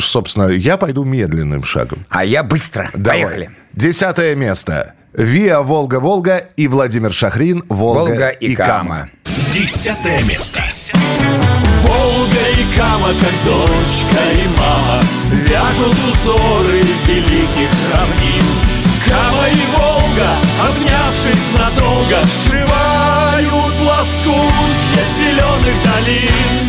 [0.00, 2.04] собственно, я пойду медленным шагом.
[2.08, 2.90] А я быстро.
[2.92, 3.22] Давай.
[3.22, 3.50] Поехали.
[3.72, 4.94] Десятое место.
[5.12, 9.10] Виа Волга-Волга и Владимир Шахрин Волга, Волга и Кама.
[9.52, 10.62] Десятое место.
[11.86, 18.46] Волга и Кама, как дочка и мама Вяжут узоры великих равнин
[19.06, 20.30] Кама и Волга,
[20.60, 26.66] обнявшись надолго Сшивают лоскутья зеленых долин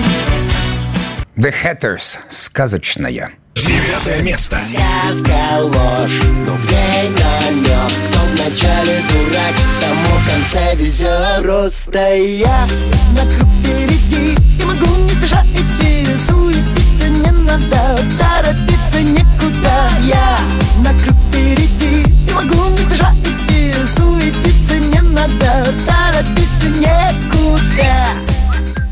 [1.38, 2.18] The Hatters.
[2.30, 3.32] Сказочная.
[3.54, 4.58] Девятое место.
[4.58, 12.68] Сказка ложь, но в ней намек Кто вначале дурак, тому в конце везет Просто я
[13.16, 20.38] на круг впереди могу не спеша идти Суетиться не надо, торопиться некуда Я
[20.84, 28.08] на круг впереди Не могу не спеша идти Суетиться не надо, торопиться некуда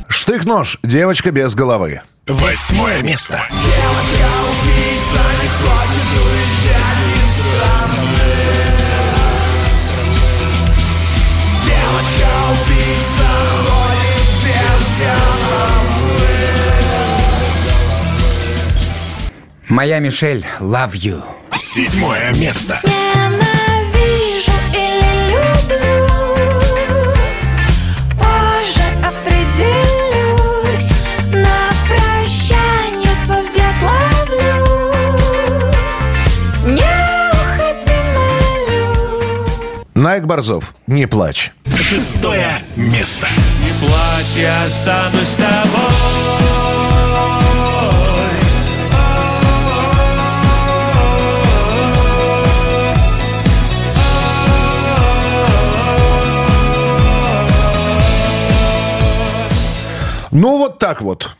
[0.07, 0.79] Штык-нож.
[0.81, 2.01] Девочка без головы.
[2.25, 3.47] Восьмое место.
[3.51, 6.44] Девочка-убийца не хочет уезжать
[19.75, 21.21] Моя Мишель, love you.
[21.53, 22.79] Седьмое место.
[22.85, 26.07] Ненавижу или люблю
[28.17, 30.91] Позже определюсь
[31.29, 34.65] На прощание твой взгляд ловлю
[36.67, 39.45] Не уходи, молю
[39.93, 40.73] Найк Борзов.
[40.87, 41.51] Не плачь.
[41.77, 43.27] Шестое место.
[43.61, 46.54] Не плачь, я останусь с тобой
[60.35, 61.37] Ну, вот так вот.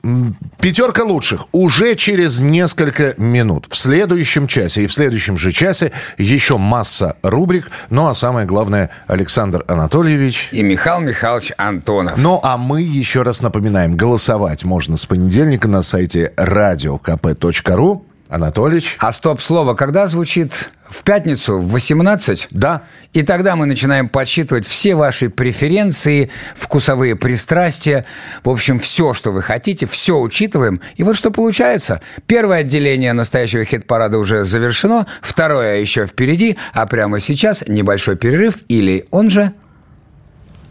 [0.62, 3.68] Пятерка лучших уже через несколько минут.
[3.70, 7.70] В следующем часе и в следующем же часе еще масса рубрик.
[7.90, 10.48] Ну, а самое главное, Александр Анатольевич.
[10.54, 12.18] И Михаил Михайлович Антонов.
[12.18, 18.02] Ну, а мы еще раз напоминаем, голосовать можно с понедельника на сайте radiokp.ru.
[18.30, 18.96] Анатольевич.
[19.00, 20.72] А стоп-слово когда звучит?
[20.90, 22.48] В пятницу в 18?
[22.52, 22.84] Да.
[23.14, 28.06] И тогда мы начинаем подсчитывать все ваши преференции, вкусовые пристрастия.
[28.44, 30.82] В общем, все, что вы хотите, все учитываем.
[30.96, 32.02] И вот что получается.
[32.28, 39.08] Первое отделение настоящего хит-парада уже завершено, второе еще впереди, а прямо сейчас небольшой перерыв или
[39.12, 39.54] он же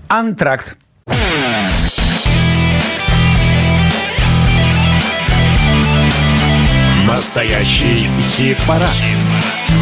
[0.08, 0.76] антракт.
[7.06, 8.90] Настоящий хит-парад.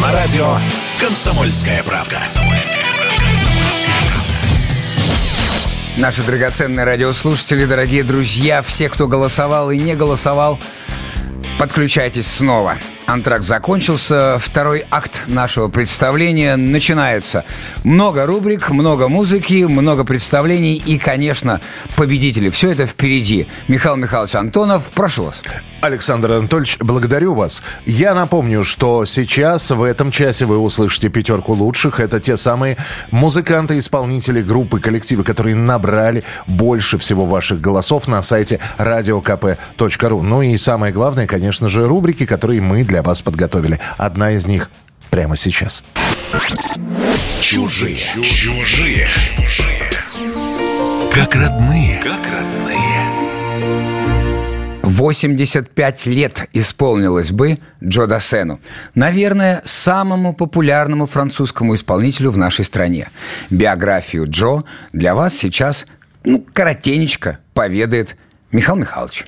[0.03, 0.57] На радио
[0.99, 2.19] «Комсомольская правда».
[5.95, 10.59] Наши драгоценные радиослушатели, дорогие друзья, все, кто голосовал и не голосовал,
[11.57, 12.79] подключайтесь снова.
[13.05, 17.43] Антракт закончился, второй акт нашего представления начинается.
[17.83, 21.59] Много рубрик, много музыки, много представлений и, конечно,
[21.97, 22.49] победители.
[22.49, 23.47] Все это впереди.
[23.67, 25.41] Михаил Михайлович Антонов, прошу вас.
[25.81, 27.61] Александр Анатольевич, благодарю вас.
[27.85, 31.99] Я напомню, что сейчас в этом часе вы услышите пятерку лучших.
[31.99, 32.77] Это те самые
[33.11, 40.21] музыканты, исполнители, группы, коллективы, которые набрали больше всего ваших голосов на сайте radiokp.ru.
[40.21, 43.79] Ну и самое главное, конечно же, рубрики, которые мы для вас подготовили.
[43.97, 44.69] Одна из них
[45.09, 45.83] прямо сейчас.
[47.41, 47.97] Чужие.
[47.97, 49.07] Чужие.
[51.13, 51.99] Как родные.
[52.03, 53.23] Как родные.
[54.83, 58.59] 85 лет исполнилось бы Джо Дассену.
[58.95, 63.09] Наверное, самому популярному французскому исполнителю в нашей стране.
[63.49, 65.87] Биографию Джо для вас сейчас,
[66.25, 68.15] ну, коротенечко поведает
[68.51, 69.25] Михаил Михайлович.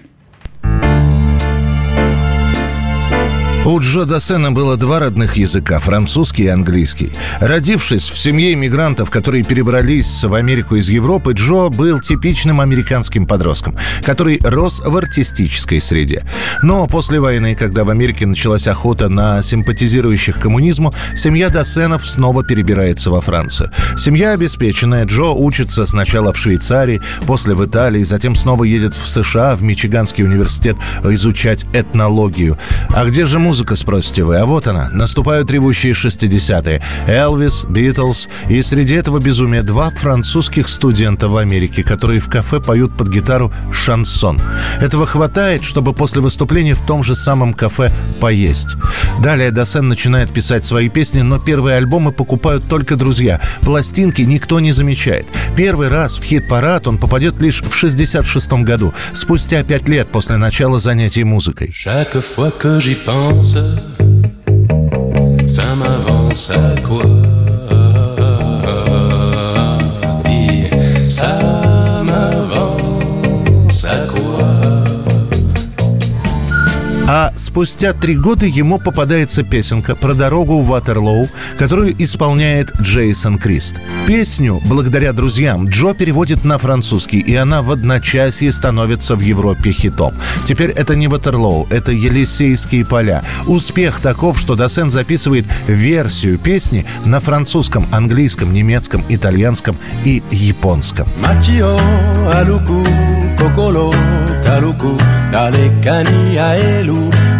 [3.68, 7.12] У Джо Дассена было два родных языка– французский и английский.
[7.40, 13.76] Родившись в семье иммигрантов, которые перебрались в Америку из Европы, Джо был типичным американским подростком,
[14.04, 16.24] который рос в артистической среде.
[16.62, 23.10] Но после войны, когда в Америке началась охота на симпатизирующих коммунизму, семья Дассенов снова перебирается
[23.10, 23.72] во Францию.
[23.98, 29.56] Семья обеспеченная, Джо учится сначала в Швейцарии, после в Италии, затем снова едет в США,
[29.56, 32.60] в Мичиганский университет изучать этнологию.
[32.90, 34.38] А где же музыка, спросите вы?
[34.38, 34.90] А вот она.
[34.92, 36.82] Наступают ревущие 60-е.
[37.08, 38.28] Элвис, Битлз.
[38.50, 43.54] И среди этого безумия два французских студента в Америке, которые в кафе поют под гитару
[43.72, 44.40] шансон.
[44.82, 48.76] Этого хватает, чтобы после выступления в том же самом кафе поесть.
[49.22, 53.40] Далее Досен начинает писать свои песни, но первые альбомы покупают только друзья.
[53.62, 55.26] Пластинки никто не замечает.
[55.56, 60.80] Первый раз в хит-парад он попадет лишь в 66 году, спустя пять лет после начала
[60.80, 61.72] занятий музыкой.
[65.46, 67.25] Ça m'avance à quoi?
[77.08, 81.28] А спустя три года ему попадается песенка про дорогу в Ватерлоу,
[81.58, 83.76] которую исполняет Джейсон Крист.
[84.08, 90.16] Песню, благодаря друзьям, Джо переводит на французский, и она в одночасье становится в Европе хитом.
[90.46, 93.24] Теперь это не Ватерлоу, это Елисейские поля.
[93.46, 101.08] Успех таков, что Досен записывает версию песни на французском, английском, немецком, итальянском и японском.
[103.46, 103.92] 心
[104.44, 104.98] 軽く
[105.32, 106.94] 誰かに会える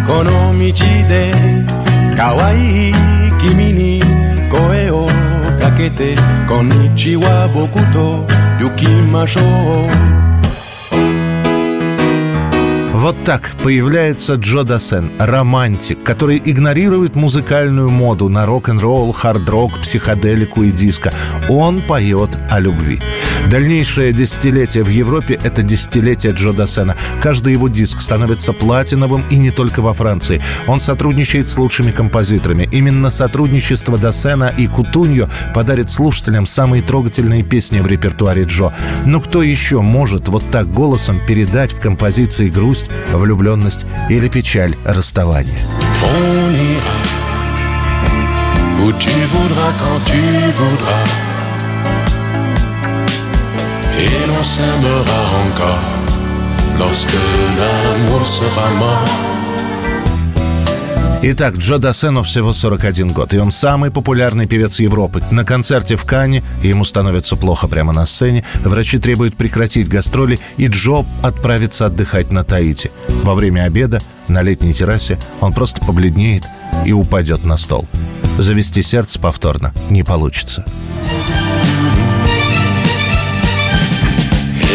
[0.06, 0.72] この道
[1.08, 1.32] で
[2.16, 2.92] 可愛い
[3.40, 4.00] 君に
[4.48, 5.06] 声を
[5.60, 6.14] かけて
[6.48, 8.24] こんにちは僕と
[8.64, 10.35] 行きましょう
[13.26, 21.12] так появляется Джо Дассен, романтик, который игнорирует музыкальную моду на рок-н-ролл, хард-рок, психоделику и диско.
[21.48, 23.00] Он поет о любви.
[23.50, 26.94] Дальнейшее десятилетие в Европе– это десятилетие Джо Дассена.
[27.20, 30.40] Каждый его диск становится платиновым и не только во Франции.
[30.68, 32.68] Он сотрудничает с лучшими композиторами.
[32.70, 38.72] Именно сотрудничество Дассена и Кутуньо подарит слушателям самые трогательные песни в репертуаре Джо.
[39.04, 45.58] Но кто еще может вот так голосом передать в композиции грусть, влюбленность или печаль расставания?
[56.78, 57.14] Lorsque
[57.58, 59.35] l'amour sera mort.
[61.28, 65.20] Итак, Джо Дассену всего 41 год, и он самый популярный певец Европы.
[65.32, 70.68] На концерте в Кане ему становится плохо прямо на сцене, врачи требуют прекратить гастроли, и
[70.68, 72.92] Джо отправится отдыхать на Таити.
[73.24, 76.44] Во время обеда на летней террасе он просто побледнеет
[76.84, 77.88] и упадет на стол.
[78.38, 80.64] Завести сердце повторно не получится.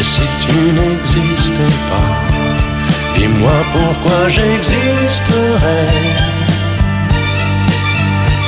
[0.01, 2.09] Si tu n'existes pas,
[3.15, 6.30] dis-moi pourquoi j'existerais.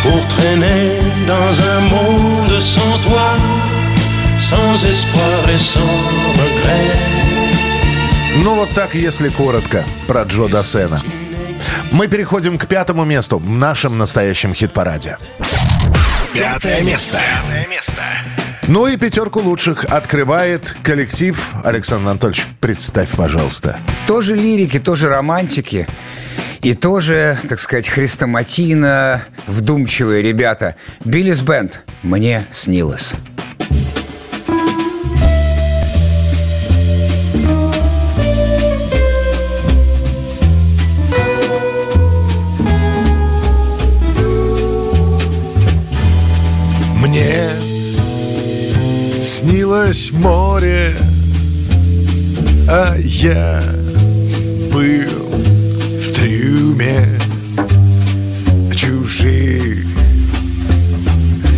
[0.04, 3.36] Pour traîner dans un monde sans toi,
[4.38, 5.80] sans espoir et sans
[6.41, 6.99] regret.
[8.43, 11.01] Ну вот так, если коротко, про Джо Дассена.
[11.91, 15.18] Мы переходим к пятому месту в нашем настоящем хит-параде.
[16.34, 17.20] Пятое место.
[17.20, 18.01] Пятое место.
[18.68, 21.54] Ну и пятерку лучших открывает коллектив.
[21.64, 23.78] Александр Анатольевич, представь, пожалуйста.
[24.08, 25.88] Тоже лирики, тоже романтики.
[26.64, 30.78] И тоже, так сказать, хрестоматийно вдумчивые ребята.
[31.03, 33.16] Биллис Бенд «Мне снилось».
[46.95, 47.49] Мне
[49.22, 50.95] снилось море,
[52.70, 53.61] а я
[54.72, 55.22] был
[56.74, 57.07] трюме
[58.76, 59.86] чужих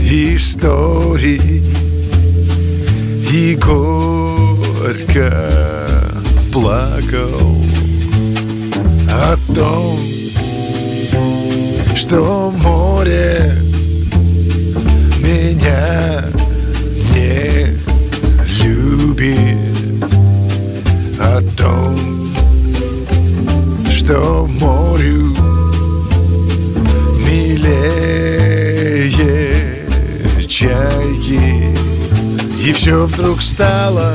[0.10, 1.64] историй
[3.32, 5.32] и горько
[6.52, 7.58] плакал
[9.10, 10.00] о том,
[11.96, 13.54] что море
[15.20, 16.24] меня
[17.14, 17.78] не
[18.64, 19.56] любит.
[21.20, 22.15] О том,
[24.06, 25.36] что морю
[27.26, 29.10] милее
[30.48, 31.76] чайки.
[32.64, 34.14] И все вдруг стало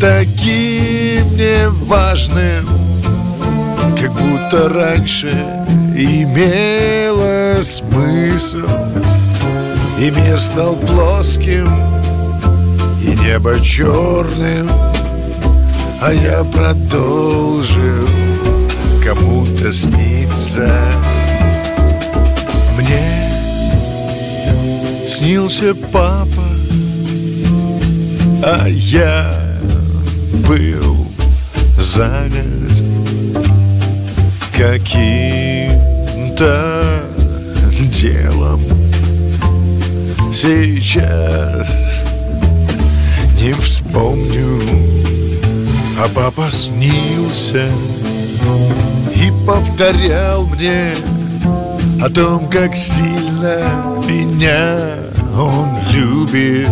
[0.00, 2.66] таким неважным,
[4.00, 5.28] как будто раньше
[5.94, 8.66] имело смысл.
[10.00, 11.68] И мир стал плоским,
[13.02, 14.68] и небо черным
[16.00, 18.06] А я продолжил
[19.26, 20.68] кому-то сниться
[22.76, 23.30] Мне
[25.06, 26.44] снился папа
[28.42, 29.32] А я
[30.46, 31.08] был
[31.78, 32.82] занят
[34.56, 34.82] каким-то
[37.90, 38.62] делом.
[40.32, 41.94] Сейчас
[43.40, 44.60] не вспомню
[45.98, 47.68] А папа снился
[49.26, 50.94] И повторял мне
[52.00, 54.78] О том, как сильно меня
[55.36, 56.68] он любит.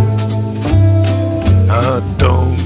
[1.68, 2.56] О том,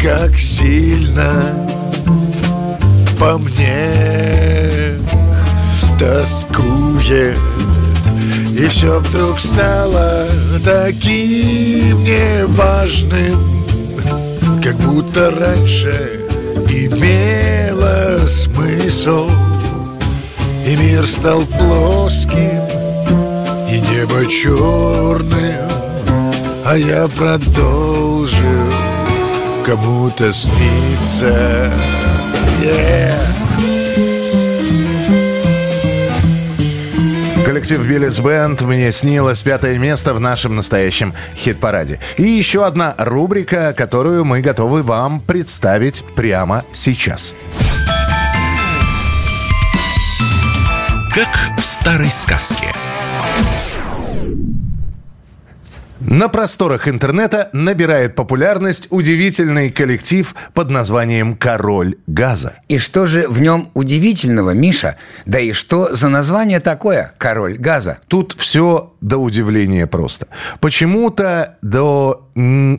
[0.00, 1.32] как сильно
[3.18, 4.94] по мне
[5.98, 7.36] тоскует.
[8.56, 10.26] И все вдруг стало
[10.64, 13.40] таким неважным
[14.62, 16.19] Как будто раньше
[16.70, 19.30] имела смысл
[20.66, 22.62] И мир стал плоским
[23.68, 25.68] И небо черным
[26.64, 28.72] А я продолжил
[29.66, 31.72] Кому-то сниться
[32.62, 33.49] yeah.
[37.50, 41.98] Коллектив Биллис Бенд «Мне снилось пятое место в нашем настоящем хит-параде».
[42.16, 47.34] И еще одна рубрика, которую мы готовы вам представить прямо сейчас.
[51.12, 52.72] Как в старой сказке.
[56.10, 62.56] На просторах интернета набирает популярность удивительный коллектив под названием «Король газа».
[62.66, 64.96] И что же в нем удивительного, Миша?
[65.24, 67.98] Да и что за название такое «Король газа»?
[68.08, 70.26] Тут все до удивления просто.
[70.58, 72.28] Почему-то до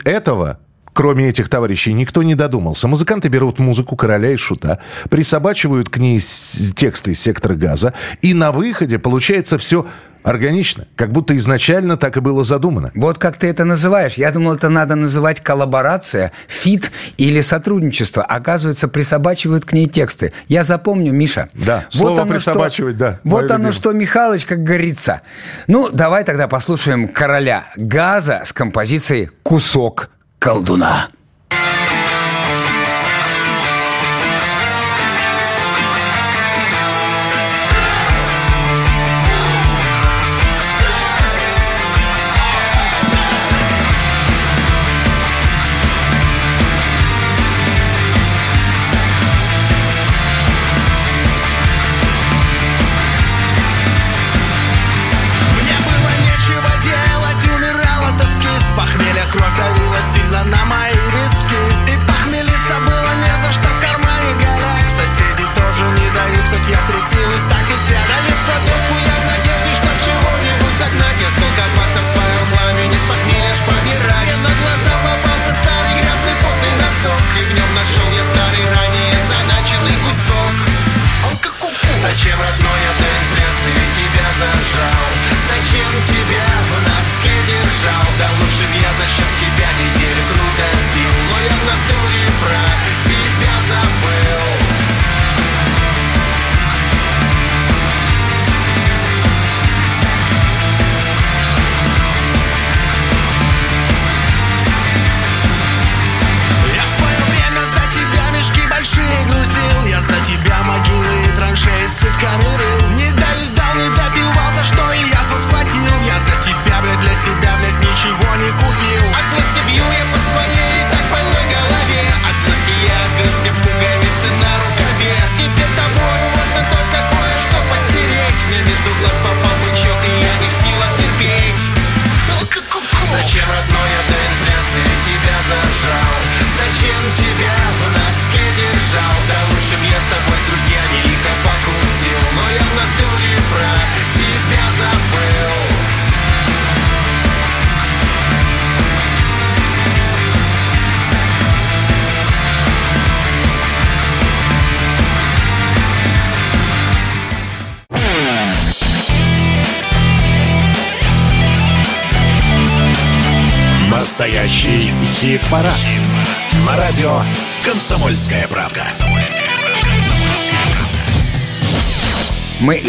[0.03, 0.59] этого
[0.93, 2.89] Кроме этих товарищей никто не додумался.
[2.89, 4.79] Музыканты берут музыку короля и шута,
[5.09, 9.88] присобачивают к ней тексты сектора газа, и на выходе получается все
[10.24, 12.91] органично, как будто изначально так и было задумано.
[12.95, 14.15] Вот как ты это называешь.
[14.15, 18.24] Я думал, это надо называть коллаборация, фит или сотрудничество.
[18.24, 20.34] Оказывается, присобачивают к ней тексты.
[20.47, 21.49] Я запомню, Миша.
[21.53, 23.72] Да, слово оно «присобачивать», да, Вот оно любимое.
[23.72, 25.22] что, Михалыч, как говорится.
[25.67, 30.09] Ну, давай тогда послушаем короля газа с композицией «Кусок
[30.39, 31.09] колдуна».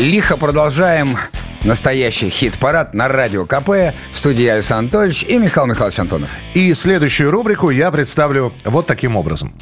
[0.03, 1.17] Лихо продолжаем
[1.63, 3.95] настоящий хит-парад на радио КП.
[4.13, 6.31] В студии Александр Анатольевич и Михаил Михайлович Антонов.
[6.55, 9.55] И следующую рубрику я представлю вот таким образом.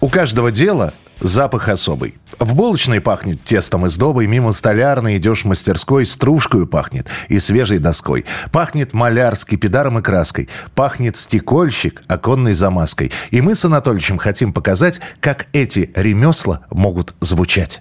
[0.00, 2.16] У каждого дела запах особый.
[2.40, 7.78] В булочной пахнет тестом и сдобой, мимо столярной идешь в мастерской, стружкою пахнет и свежей
[7.78, 8.24] доской.
[8.50, 10.48] Пахнет маляр с кипидаром и краской.
[10.74, 13.12] Пахнет стекольщик оконной замазкой.
[13.30, 17.80] И мы с Анатольевичем хотим показать, как эти ремесла могут звучать.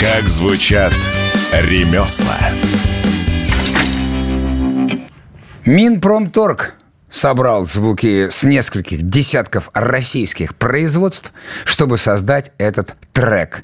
[0.00, 0.92] Как звучат
[1.52, 2.36] ремесла.
[5.64, 6.74] Минпромторг
[7.10, 11.32] собрал звуки с нескольких десятков российских производств,
[11.64, 13.62] чтобы создать этот трек.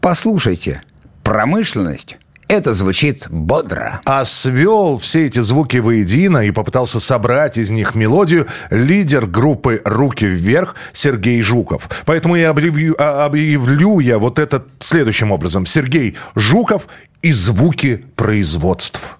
[0.00, 0.82] Послушайте,
[1.22, 2.16] промышленность
[2.48, 4.00] это звучит бодро.
[4.04, 10.24] А свел все эти звуки воедино и попытался собрать из них мелодию лидер группы «Руки
[10.26, 11.88] вверх» Сергей Жуков.
[12.04, 15.66] Поэтому я объявлю, а- объявлю я вот это следующим образом.
[15.66, 16.86] Сергей Жуков
[17.22, 19.18] и звуки производств.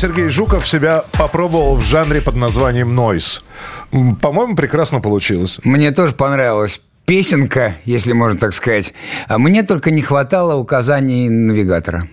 [0.00, 3.44] Сергей Жуков себя попробовал в жанре под названием «Нойс».
[3.92, 5.60] М, По-моему, прекрасно получилось.
[5.62, 8.94] Мне тоже понравилась песенка, если можно так сказать.
[9.28, 12.08] А мне только не хватало указаний навигатора.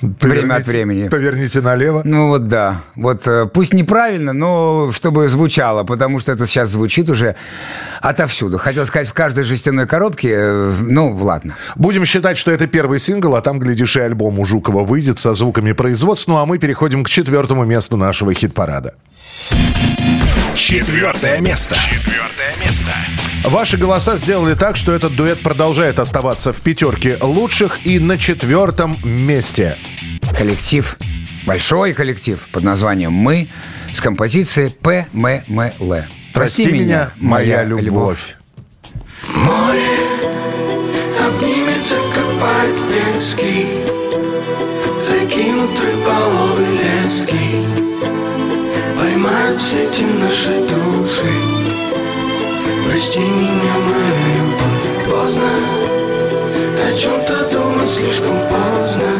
[0.00, 1.08] Время от Поверните- времени.
[1.08, 2.02] Поверните налево.
[2.04, 2.82] Ну вот да.
[2.96, 7.34] Вот э, пусть неправильно, но чтобы звучало, потому что это сейчас звучит уже
[8.02, 8.58] отовсюду.
[8.58, 11.54] Хотел сказать, в каждой жестяной коробке, э, ну ладно.
[11.76, 15.34] Будем считать, что это первый сингл, а там, глядишь, и альбом у Жукова выйдет со
[15.34, 16.32] звуками производства.
[16.32, 18.94] Ну а мы переходим к четвертому месту нашего хит-парада.
[20.54, 21.74] Четвертое место.
[21.74, 22.92] Четвертое место.
[23.46, 28.96] Ваши голоса сделали так, что этот дуэт продолжает оставаться в пятерке лучших и на четвертом
[29.04, 29.76] месте.
[30.36, 30.96] Коллектив,
[31.46, 33.48] большой коллектив под названием «Мы»
[33.94, 36.02] с композицией ПММЛ.
[36.32, 38.34] «Прости меня, моя любовь».
[39.32, 39.96] Море
[41.24, 41.96] обнимется,
[42.40, 43.66] под пески
[45.08, 47.36] Закинут рыболовы лески
[48.98, 51.55] Поймают сети наши души
[52.88, 55.50] Прости меня, моя любовь Поздно.
[56.86, 59.10] О чем-то думать слишком поздно.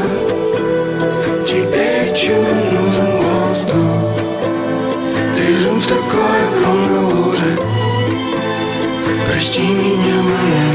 [1.47, 4.23] Тебе чего нужен воздух?
[5.37, 7.59] Лежим в такой огромной луже.
[9.29, 10.66] Прости меня, моя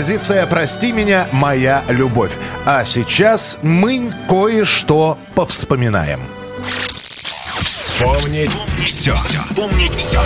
[0.00, 2.32] композиция «Прости меня, моя любовь».
[2.64, 6.20] А сейчас мы кое-что повспоминаем.
[7.60, 9.14] Вспомнить все.
[9.14, 10.22] Вспомнить все.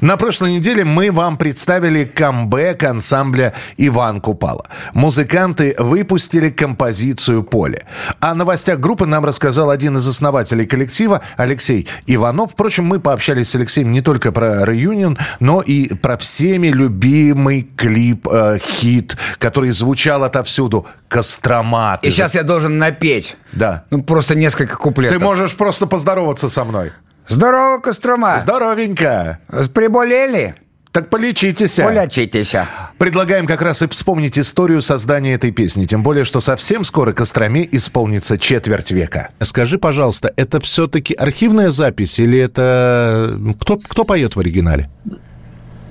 [0.00, 4.64] На прошлой неделе мы вам представили камбэк ансамбля «Иван Купала».
[4.94, 7.84] Музыканты выпустили композицию «Поле».
[8.20, 12.52] О новостях группы нам рассказал один из основателей коллектива Алексей Иванов.
[12.52, 18.28] Впрочем, мы пообщались с Алексеем не только про реюнион, но и про всеми любимый клип,
[18.28, 21.98] э, хит, который звучал отовсюду «Кострома».
[22.02, 23.36] И сейчас я должен напеть.
[23.52, 23.84] Да.
[23.90, 25.18] Ну, просто несколько куплетов.
[25.18, 26.92] Ты можешь просто поздороваться со мной.
[27.28, 28.38] Здорово, Кострома.
[28.38, 29.40] Здоровенько.
[29.74, 30.54] Приболели?
[30.96, 31.76] Так полечитесь.
[31.76, 32.54] Полечитесь.
[32.96, 35.84] Предлагаем как раз и вспомнить историю создания этой песни.
[35.84, 39.28] Тем более, что совсем скоро Костроме исполнится четверть века.
[39.40, 43.38] Скажи, пожалуйста, это все-таки архивная запись или это...
[43.60, 44.88] Кто, кто поет в оригинале?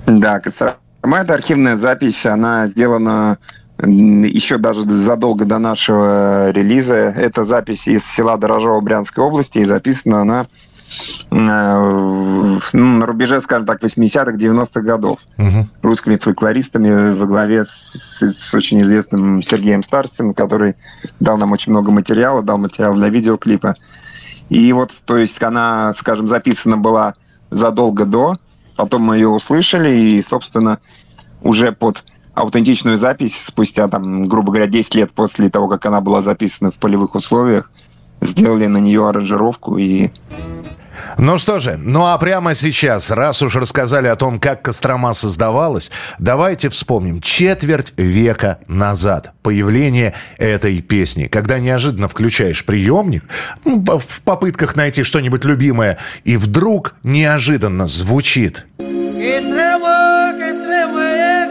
[0.06, 0.74] Да, Кострома–
[1.20, 3.38] это архивная запись, она сделана
[3.78, 6.96] еще даже задолго до нашего релиза.
[6.96, 10.48] Это запись из села Дорожово Брянской области, и записана она
[11.30, 15.18] ну, на рубеже, скажем так, 80-х, 90-х годов
[15.82, 20.74] русскими фольклористами во главе с, с- с очень известным Сергеем Старцем, который
[21.20, 23.74] дал нам очень много материала, дал материал для видеоклипа.
[24.48, 27.14] И вот, то есть, она, скажем, записана была
[27.50, 28.36] задолго до,
[28.76, 30.78] потом мы ее услышали, и, собственно,
[31.42, 36.20] уже под аутентичную запись, спустя, там, грубо говоря, 10 лет после того, как она была
[36.20, 37.72] записана в полевых условиях,
[38.20, 40.10] сделали на нее аранжировку и
[41.18, 45.90] Ну что же, ну а прямо сейчас, раз уж рассказали о том, как Кострома создавалась,
[46.18, 53.24] давайте вспомним четверть века назад появление этой песни, когда неожиданно включаешь приемник
[53.64, 58.66] ну, в попытках найти что-нибудь любимое, и вдруг неожиданно звучит.
[58.78, 61.46] Кострома, Кострома,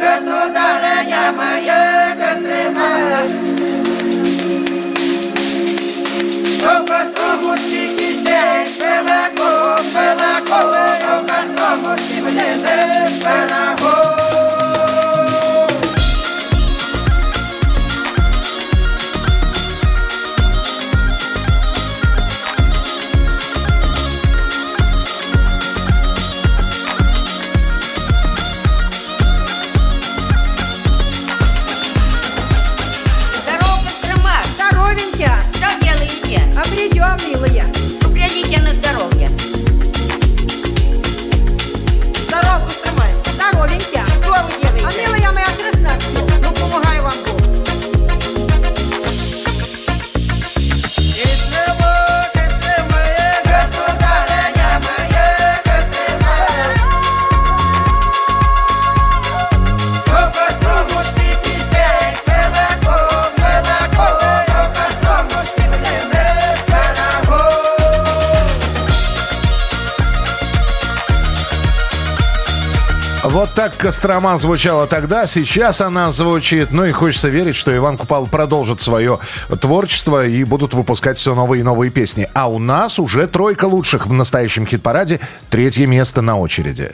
[73.78, 76.72] Кострома звучала тогда, сейчас она звучит.
[76.72, 79.20] Ну и хочется верить, что Иван Купал продолжит свое
[79.60, 82.30] творчество и будут выпускать все новые и новые песни.
[82.34, 85.20] А у нас уже тройка лучших в настоящем хит-параде.
[85.50, 86.92] Третье место на очереди.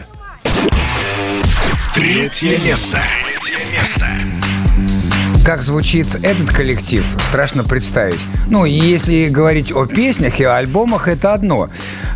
[1.94, 3.00] Третье место.
[3.40, 4.08] Третье место.
[5.46, 8.20] Как звучит этот коллектив, страшно представить.
[8.48, 11.70] Ну, если говорить о песнях и о альбомах, это одно.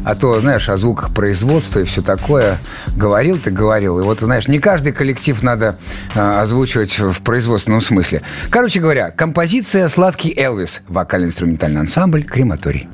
[0.03, 2.59] А то, знаешь, о звуках производства и все такое.
[2.95, 3.99] Говорил ты, говорил.
[3.99, 5.75] И вот, знаешь, не каждый коллектив надо
[6.13, 8.21] э, озвучивать в производственном смысле.
[8.51, 12.87] Короче говоря, композиция «Сладкий Элвис», вокально-инструментальный ансамбль «Крематорий».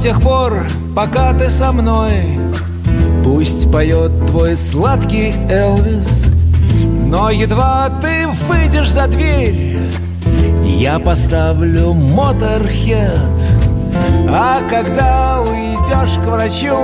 [0.00, 2.38] Тех пор, пока ты со мной.
[3.22, 6.26] Пусть поет твой сладкий Элвис
[7.04, 9.78] Но едва ты выйдешь за дверь
[10.64, 13.32] Я поставлю моторхед.
[14.28, 16.82] А когда уйдешь к врачу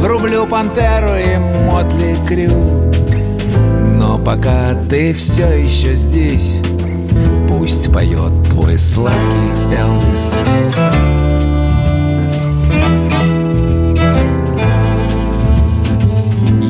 [0.00, 2.92] Врублю пантеру и мотли крю.
[3.98, 6.58] Но пока ты все еще здесь
[7.48, 10.36] Пусть поет твой сладкий Элвис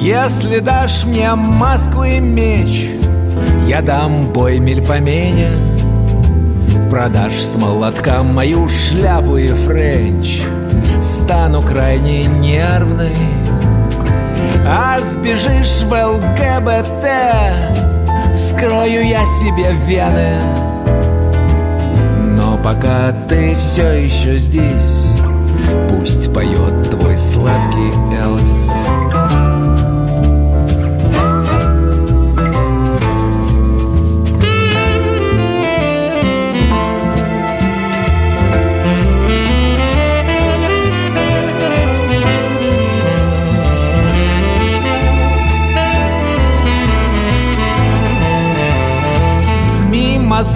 [0.01, 2.89] Если дашь мне маску и меч
[3.67, 5.51] Я дам бой мельпомене
[6.91, 10.41] Продашь с молотка мою шляпу и френч
[11.03, 13.15] Стану крайне нервной
[14.67, 17.05] А сбежишь в ЛГБТ
[18.35, 20.33] Вскрою я себе вены.
[22.39, 25.11] Но пока ты все еще здесь
[25.91, 28.73] Пусть поет твой сладкий Элвис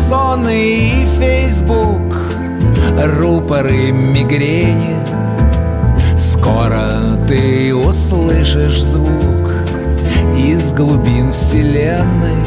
[0.05, 2.15] Масоны и Фейсбук
[3.19, 4.97] Рупоры мигрени.
[6.15, 9.51] Скоро ты услышишь звук
[10.37, 12.45] Из глубин вселенной.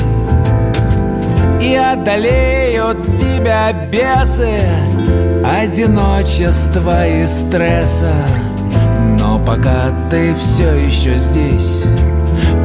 [1.59, 4.59] И одолеют тебя бесы
[5.43, 8.13] Одиночества и стресса.
[9.19, 11.85] Но пока ты все еще здесь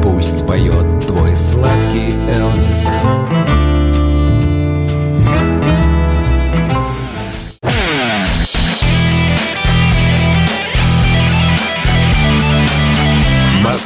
[0.03, 2.89] Пусть поет твой сладкий Элвис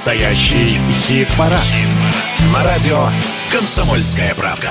[0.08, 1.60] Настоящий хит-парад.
[2.54, 3.10] На радио
[3.52, 4.70] «Комсомольская правда».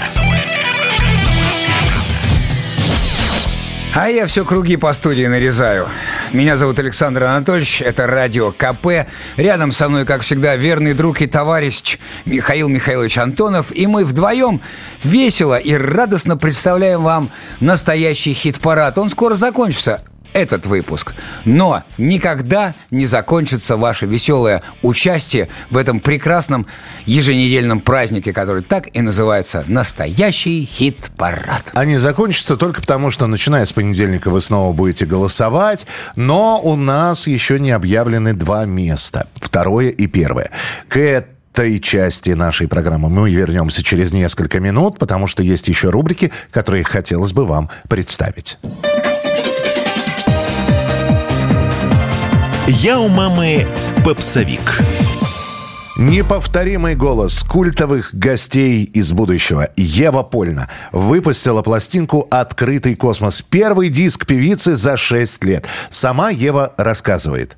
[3.95, 5.91] А я все круги по студии нарезаю.
[6.33, 9.07] Меня зовут Александр Анатольевич, это радио КП.
[9.37, 13.77] Рядом со мной, как всегда, верный друг и товарищ Михаил Михайлович Антонов.
[13.77, 14.63] И мы вдвоем
[15.05, 17.29] весело и радостно представляем вам
[17.61, 18.97] настоящий хит-парад.
[18.97, 20.03] Он скоро закончится
[20.37, 21.15] этот выпуск.
[21.47, 26.67] Но никогда не закончится ваше веселое участие в этом прекрасном
[27.07, 31.73] еженедельном празднике, который так и называется «Настоящий хит-парад».
[31.73, 37.27] Они закончатся только потому, что начиная с понедельника вы снова будете голосовать, но у нас
[37.27, 40.51] еще не объявлены два места, второе и первое.
[40.89, 46.31] К этой части нашей программы мы вернемся через несколько минут, потому что есть еще рубрики,
[46.51, 48.59] которые хотелось бы вам представить.
[52.69, 53.65] Я у мамы
[54.05, 54.81] попсовик.
[55.97, 59.69] Неповторимый голос культовых гостей из будущего.
[59.77, 63.41] Ева Польна выпустила пластинку «Открытый космос».
[63.41, 65.67] Первый диск певицы за 6 лет.
[65.91, 67.57] Сама Ева рассказывает.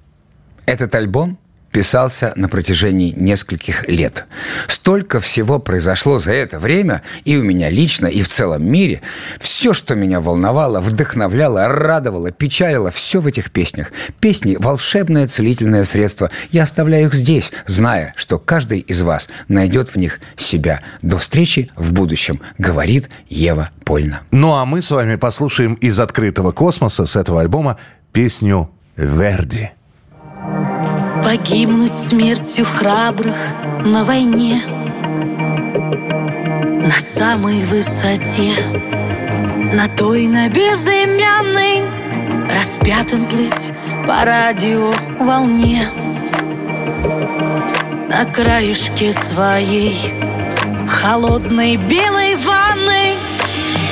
[0.66, 1.38] Этот альбом
[1.70, 4.26] писался на протяжении нескольких лет.
[4.66, 9.02] Столько всего произошло за это время, и у меня лично, и в целом мире.
[9.38, 13.92] Все, что меня волновало, вдохновляло, радовало, печалило, все в этих песнях.
[14.20, 16.30] Песни– волшебное целительное средство.
[16.50, 20.82] Я оставляю их здесь, зная, что каждый из вас найдет в них себя.
[21.02, 24.20] До встречи в будущем, говорит Ева Польна.
[24.30, 27.78] Ну а мы с вами послушаем из «Открытого космоса» с этого альбома
[28.12, 29.70] песню «Верди».
[31.22, 33.36] Погибнуть смертью храбрых
[33.84, 34.62] на войне
[36.84, 38.52] На самой высоте
[39.72, 41.82] На той на безымянной
[42.48, 43.72] Распятым плыть
[44.06, 45.88] по радио волне
[48.08, 50.14] на краешке своей
[50.88, 53.14] холодной белой ванной.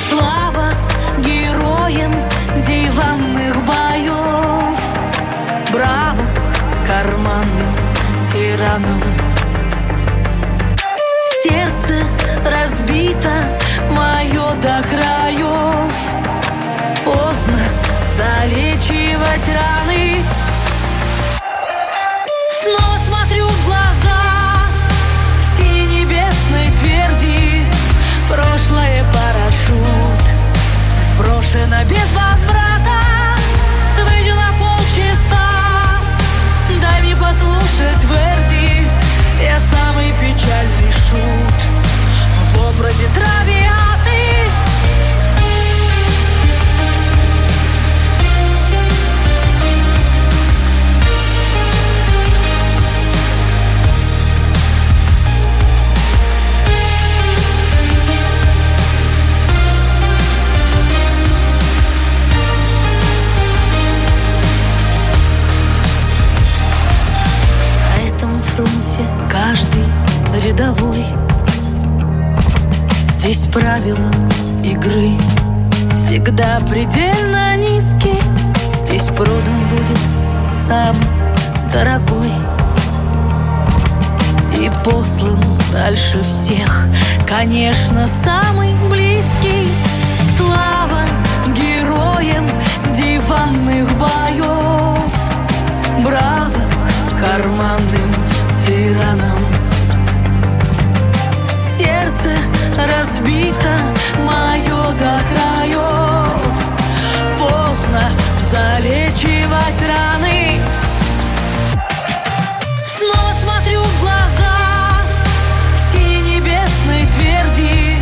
[0.09, 0.71] Слава
[1.19, 2.11] героям
[2.67, 3.26] диванных
[8.77, 9.01] тиранам.
[11.43, 12.03] Сердце
[12.45, 13.31] разбито
[13.91, 15.91] мое до краев,
[17.05, 17.59] поздно
[18.15, 20.23] залечивать раны.
[22.61, 24.19] Снова смотрю в глаза
[25.57, 27.65] сине-небесной тверди
[28.29, 30.23] Прошлое парашют
[31.13, 32.66] сброшено без возврата
[73.29, 74.09] Здесь правила
[74.63, 75.09] игры
[75.97, 78.15] всегда предельно низкие
[78.73, 81.05] Здесь продан будет самый
[81.73, 82.31] дорогой
[84.57, 85.43] И послан
[85.73, 86.87] дальше всех,
[87.27, 89.73] конечно, самый близкий.
[90.37, 91.01] Слава
[91.47, 92.47] героям
[92.95, 95.11] диванных боев.
[96.01, 96.61] Браво
[97.19, 97.76] карманным
[102.77, 103.73] разбито
[104.19, 106.41] мое до краев
[107.37, 108.11] Поздно
[108.51, 110.59] залечивать раны.
[112.97, 114.55] Снова смотрю в глаза
[115.91, 117.95] сине-небесной тверди.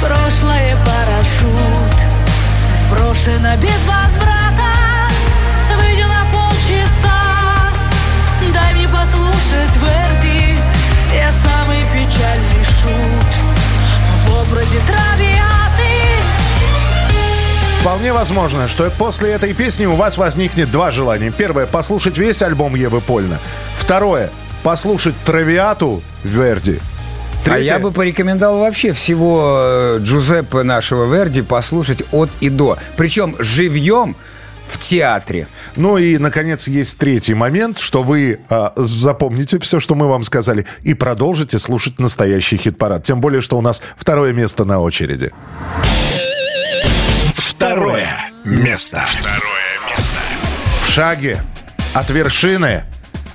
[0.00, 1.94] Прошлое парашют
[2.80, 3.73] сброшено без
[17.94, 21.30] Вполне возможно, что после этой песни у вас возникнет два желания.
[21.30, 23.38] Первое– послушать весь альбом Евы Польна.
[23.76, 24.30] Второе–
[24.64, 26.80] послушать Травиату Верди.
[27.46, 32.78] А я бы порекомендовал вообще всего э, Джузеппе нашего Верди послушать от и до.
[32.96, 34.16] Причем живьем
[34.66, 35.46] в театре.
[35.76, 40.66] Ну и, наконец, есть третий момент, что вы а, запомните все, что мы вам сказали,
[40.82, 43.04] и продолжите слушать настоящий хит-парад.
[43.04, 45.30] Тем более, что у нас второе место на очереди.
[47.74, 48.08] Второе
[48.44, 49.04] место.
[49.04, 50.16] Второе место.
[50.80, 51.42] В шаге
[51.92, 52.84] от вершины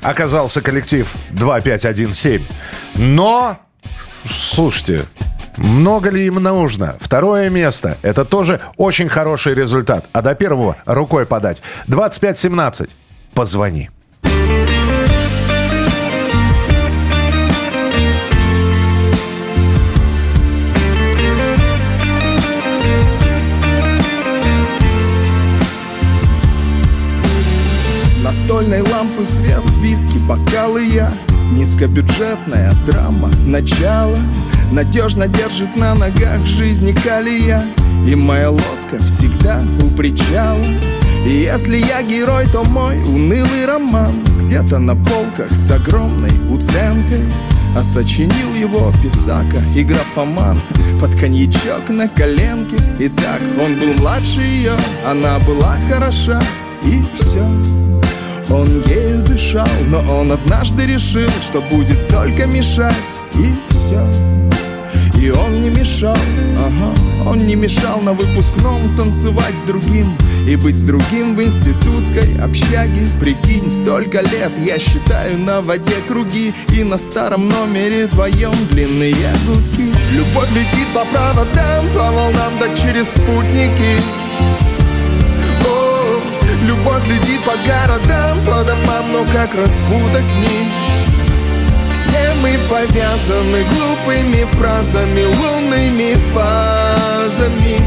[0.01, 2.41] оказался коллектив 2517.
[2.95, 3.59] Но,
[4.23, 5.05] слушайте,
[5.57, 6.95] много ли им нужно?
[7.01, 7.97] Второе место.
[8.01, 10.05] Это тоже очень хороший результат.
[10.13, 11.61] А до первого рукой подать.
[11.87, 12.91] 2517.
[13.33, 13.89] Позвони.
[28.59, 31.13] Настольной лампы свет, виски, бокалы я.
[31.53, 34.17] Низкобюджетная драма, начало.
[34.73, 37.63] Надежно держит на ногах жизни калия.
[38.05, 40.65] И моя лодка всегда у причала.
[41.25, 44.13] И если я герой, то мой унылый роман
[44.43, 47.23] Где-то на полках с огромной уценкой.
[47.77, 50.59] А сочинил его писака и графоман
[50.99, 52.75] Под коньячок на коленке.
[52.99, 54.73] И так он был младше ее
[55.05, 56.41] Она была хороша
[56.83, 57.45] и все
[58.49, 62.93] он ею дышал, но он однажды решил, что будет только мешать,
[63.35, 64.03] и все.
[65.21, 66.17] И он не мешал,
[66.57, 70.07] ага, он не мешал на выпускном танцевать с другим
[70.47, 73.05] И быть с другим в институтской общаге.
[73.19, 79.13] Прикинь, столько лет я считаю на воде круги И на старом номере вдвоем длинные
[79.45, 79.93] гудки.
[80.13, 84.28] Любовь летит по проводам, по волнам, да через спутники
[86.63, 91.01] Любовь летит по городам, по домам, но как распутать нить?
[91.93, 97.77] Все мы повязаны глупыми фразами, лунными фазами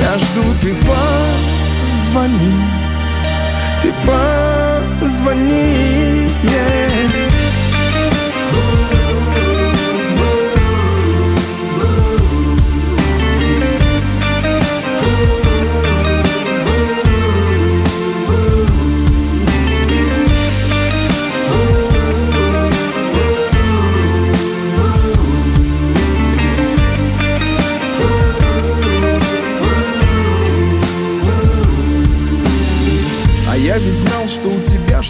[0.00, 0.74] Я жду, ты
[2.04, 2.54] позвони,
[3.82, 3.92] ты
[5.00, 7.31] позвони, yeah.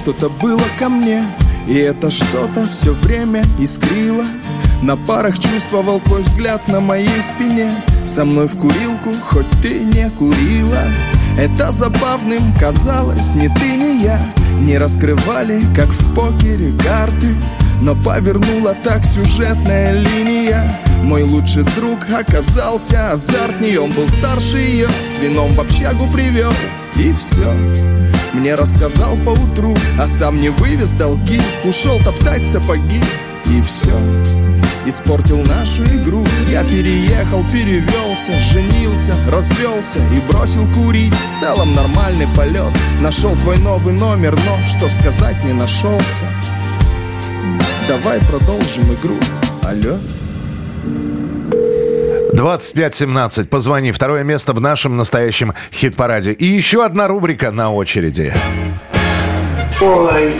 [0.03, 1.25] Что-то было ко мне
[1.69, 4.25] И это что-то все время искрило.
[4.83, 7.71] На парах чувствовал твой взгляд на моей спине.
[8.05, 10.83] Со мной в курилку, хоть ты не курила.
[11.39, 14.21] Это забавным казалось, ни ты, ни я
[14.61, 17.37] Не раскрывали, как в покере, карты.
[17.81, 20.81] Но повернула так сюжетная линия.
[21.05, 26.53] Мой лучший друг оказался азартней Он был старше ее, с вином в общагу привел
[26.97, 27.53] И все,
[28.33, 31.41] мне рассказал по утру А сам не вывез долги.
[31.65, 33.03] Ушел топтать сапоги
[33.47, 33.93] И все,
[34.87, 36.25] испортил нашу игру.
[36.49, 41.15] Я переехал, перевелся, женился, развелся и бросил курить.
[41.35, 46.25] В целом нормальный полет Нашел твой новый номер, но что сказать не нашелся
[47.89, 49.19] Давай продолжим игру,
[49.63, 49.99] алло
[52.43, 53.49] 2517.
[53.49, 53.93] Позвони.
[53.93, 56.33] Второе место в нашем настоящем хит-параде.
[56.33, 58.35] И еще одна рубрика на очереди.
[59.81, 60.35] Ой,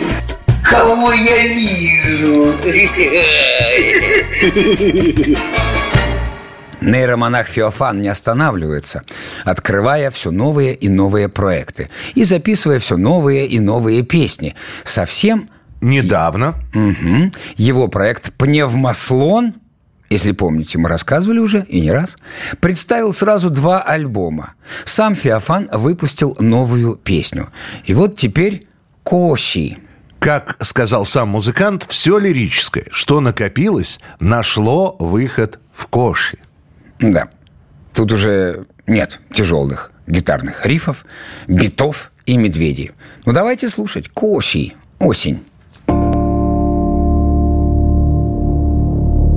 [0.65, 2.55] кого я вижу?
[6.81, 9.05] Нейромонах Феофан не останавливается,
[9.45, 14.57] открывая все новые и новые проекты и записывая все новые и новые песни.
[14.83, 15.49] Совсем
[15.81, 19.55] недавно угу, его проект «Пневмослон»
[20.13, 22.17] если помните, мы рассказывали уже, и не раз,
[22.61, 24.53] представил сразу два альбома.
[24.85, 27.49] Сам Феофан выпустил новую песню.
[27.87, 28.67] И вот теперь
[29.03, 29.79] «Коши».
[30.19, 36.39] Как сказал сам музыкант, все лирическое, что накопилось, нашло выход в Коши.
[37.01, 37.29] Да.
[37.95, 41.07] Тут уже нет тяжелых гитарных рифов,
[41.49, 42.93] битов и медведей.
[43.25, 44.11] Ну давайте слушать.
[44.11, 44.75] Коши.
[45.01, 45.43] Осень.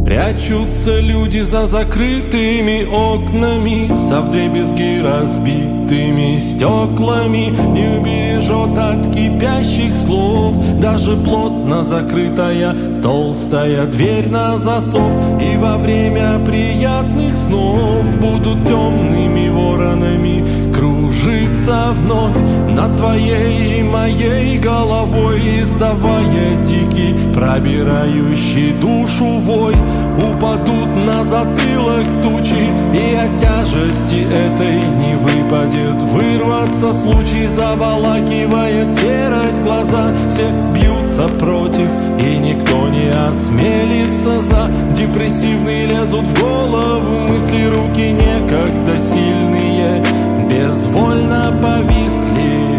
[0.05, 7.49] Прячутся люди за закрытыми окнами Со вдребезги разбитыми стеклами.
[7.73, 15.11] Не убережет от кипящих слов Даже плотно закрытая толстая дверь на засов.
[15.41, 22.37] И во время приятных снов Будут темными воронами Кружиться вновь
[22.69, 29.75] над твоей моей головой Издавая дикий, пробирающий душу вой
[30.17, 36.01] Упадут на затылок тучи И от тяжести этой не выпадет.
[36.01, 41.89] Вырваться случай заволакивает серость глаза Все бьются против
[42.19, 50.03] и никто не осмелится за Депрессивные лезут в голову мысли Руки некогда сильные
[50.49, 52.74] безвольно повисли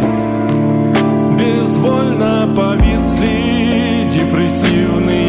[1.77, 5.26] Безвольно повисли депрессивные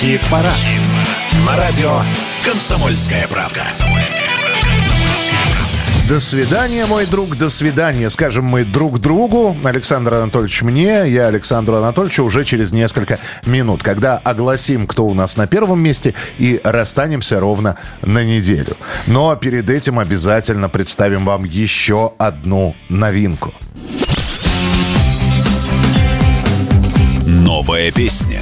[0.00, 0.56] Хит-парад.
[1.46, 2.00] На радио
[2.42, 3.60] «Комсомольская правда».
[6.08, 8.08] До свидания, мой друг, до свидания.
[8.08, 9.54] Скажем мы друг другу.
[9.62, 15.36] Александр Анатольевич мне, я Александру Анатольевичу уже через несколько минут, когда огласим, кто у нас
[15.36, 18.78] на первом месте, и расстанемся ровно на неделю.
[19.06, 23.52] Но перед этим обязательно представим вам еще одну новинку.
[27.26, 28.40] Новая песня.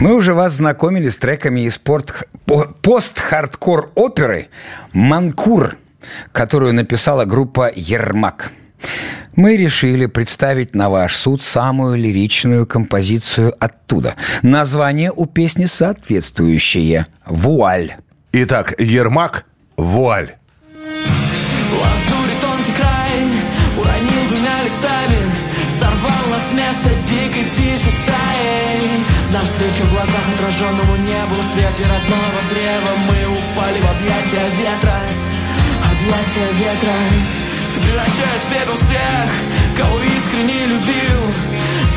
[0.00, 4.46] Мы уже вас знакомили с треками из пост-хардкор оперы
[4.92, 5.76] «Манкур»,
[6.30, 8.52] которую написала группа «Ермак».
[9.34, 14.14] Мы решили представить на ваш суд самую лиричную композицию оттуда.
[14.42, 17.96] Название у песни соответствующее «Вуаль».
[18.32, 19.46] Итак, Ермак,
[19.76, 20.36] вуаль.
[29.38, 34.98] Навстречу в глазах отраженному небу В свете родного древа Мы упали в объятия ветра
[35.78, 36.98] Объятия ветра.
[37.72, 39.28] Ты превращаешь в пепел всех
[39.78, 41.20] Кого искренне любил.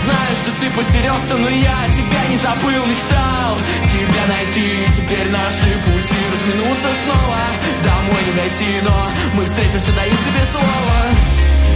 [0.06, 3.58] Знаю, что ты потерялся, но я тебя не забыл Мечтал
[3.90, 4.70] тебя найти.
[4.96, 7.42] Теперь наши пути разминутся снова
[7.84, 10.98] Домой не дойти, но мы встретимся, даю тебе слово.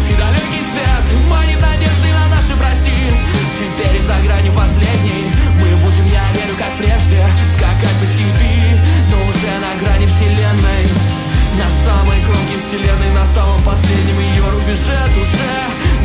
[0.10, 2.98] И далекий свет манит надеждой на наши прости.
[3.58, 5.26] Теперь за гранью последней
[6.58, 7.26] как прежде
[7.56, 10.86] Скакать по степи, но уже на грани вселенной.
[11.56, 15.56] На самой кромке вселенной На самом последнем ее рубеже душе.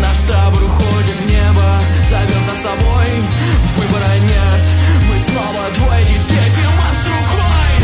[0.00, 3.10] Наш табор уходит в небо Зовет нас собой.
[3.76, 4.62] Выбора нет
[5.08, 7.74] Мы снова двое детей Ты маш рукой.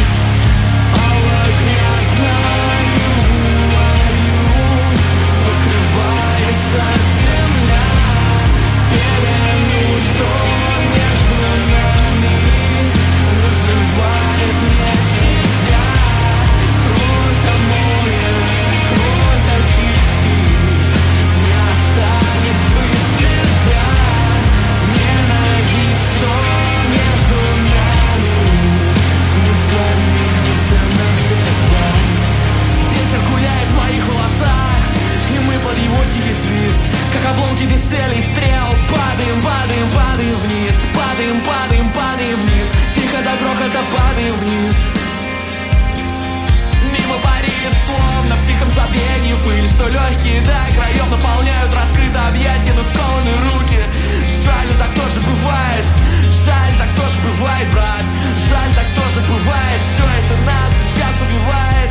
[1.06, 2.56] Алла грязная
[5.47, 6.84] Покрывается
[7.22, 7.86] земля.
[8.90, 10.65] Пелену,
[36.12, 36.80] тихий свист
[37.12, 38.68] Как обломки без цели и стрел.
[38.90, 42.68] Падаем, падаем, падаем вниз Падаем, падаем, падаем вниз.
[42.94, 44.76] Тихо до грохота падаем вниз.
[46.94, 52.82] Мимо парит, словно в тихом забвении пыль Что легкие до краев наполняют раскрыто объятия Но
[52.90, 53.80] скованы руки.
[54.44, 55.84] Жаль, но так тоже бывает.
[56.44, 58.04] Жаль, так тоже бывает, брат.
[58.48, 59.80] Жаль, так тоже бывает.
[59.90, 61.90] Все это нас сейчас убивает.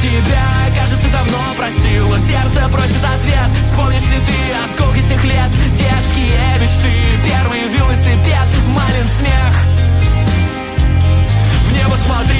[0.00, 0.57] Тебя,
[0.88, 3.50] кажется, давно простил сердце просит ответ.
[3.64, 5.50] Вспомнишь ли ты осколки тех лет?
[5.72, 6.92] Детские мечты
[7.24, 9.54] Первый велосипед Малин смех.
[11.64, 12.37] В небо смотри,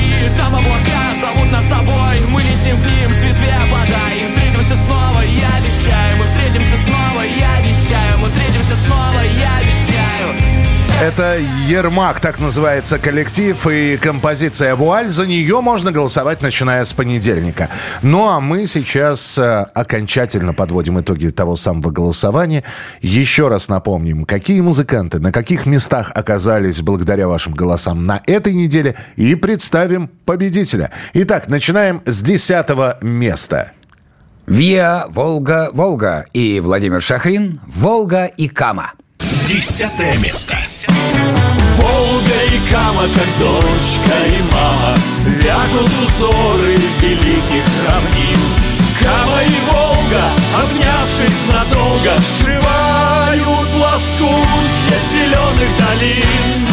[11.19, 11.37] Это
[11.67, 15.09] Ермак, так называется коллектив и композиция «Вуаль».
[15.09, 17.71] За нее можно голосовать, начиная с понедельника.
[18.03, 22.63] Ну, а мы сейчас э, окончательно подводим итоги того самого голосования.
[23.01, 28.95] Еще раз напомним, какие музыканты на каких местах оказались благодаря вашим голосам на этой неделе
[29.17, 30.93] и представим победителя.
[31.15, 33.73] Итак, начинаем с десятого места.
[34.47, 38.93] Виа, Волга, Волга и Владимир Шахрин, Волга и Кама.
[39.49, 40.59] Десятое место.
[41.77, 44.95] Волга и Кама, как дочка и мама
[45.25, 48.41] Вяжут узоры великих равнин
[49.01, 56.69] Кама и Волга, обнявшись надолго Сшивают лоскутья зеленых долин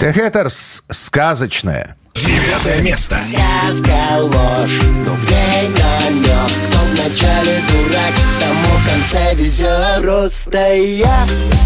[0.00, 1.96] Техетерс сказочная.
[2.14, 3.16] Девятое место.
[3.22, 11.24] Сказка ложь, но в ней намек Кто вначале дурак, тому в конце везет Просто я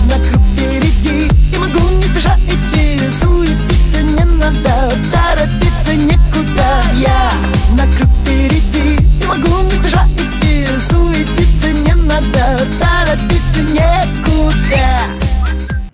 [0.09, 7.31] на круг впереди И могу не спеша идти Суетиться не надо, торопиться некуда Я
[7.77, 15.01] на круг впереди И могу не спеша идти Суетиться не надо, торопиться некуда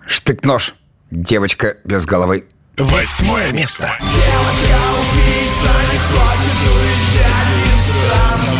[0.05, 0.75] Штык-нож.
[1.09, 2.45] Девочка без головы.
[2.77, 3.97] Восьмое место.
[3.99, 8.55] Девочка-убийца не хочет уезжать из страны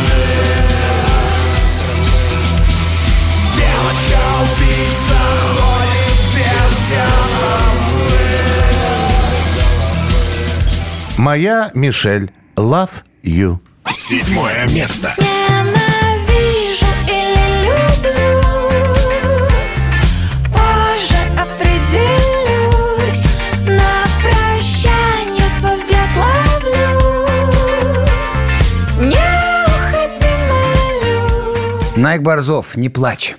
[3.56, 5.20] Девочка-убийца
[5.56, 8.12] ходит без головы
[11.16, 12.30] Моя Мишель.
[12.56, 12.90] Love
[13.24, 13.58] you.
[13.90, 15.14] Седьмое место.
[15.16, 15.81] Ненавижу
[32.02, 33.36] Найк Борзов, не плачь.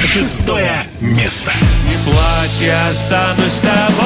[0.00, 1.52] Шестое место.
[1.88, 4.04] Не плачь, я останусь с тобой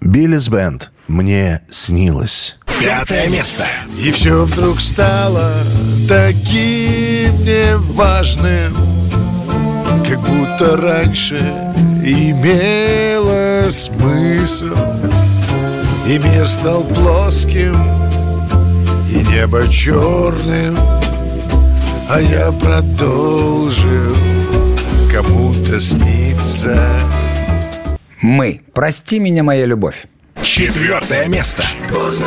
[0.00, 0.90] Биллис Бенд.
[1.06, 2.58] Мне снилось.
[2.80, 3.68] Пятое место.
[4.02, 5.52] И все вдруг стало
[6.08, 9.03] таким неважным
[10.08, 11.38] Как будто раньше
[12.04, 14.76] имело смысл
[16.06, 17.74] И мир стал плоским,
[19.10, 20.76] и небо черным
[22.10, 24.14] А я продолжил
[25.10, 26.76] кому-то сниться
[28.20, 28.60] Мы.
[28.74, 30.06] Прости меня, моя любовь.
[30.42, 31.64] Четвертое место.
[31.88, 32.26] Поздно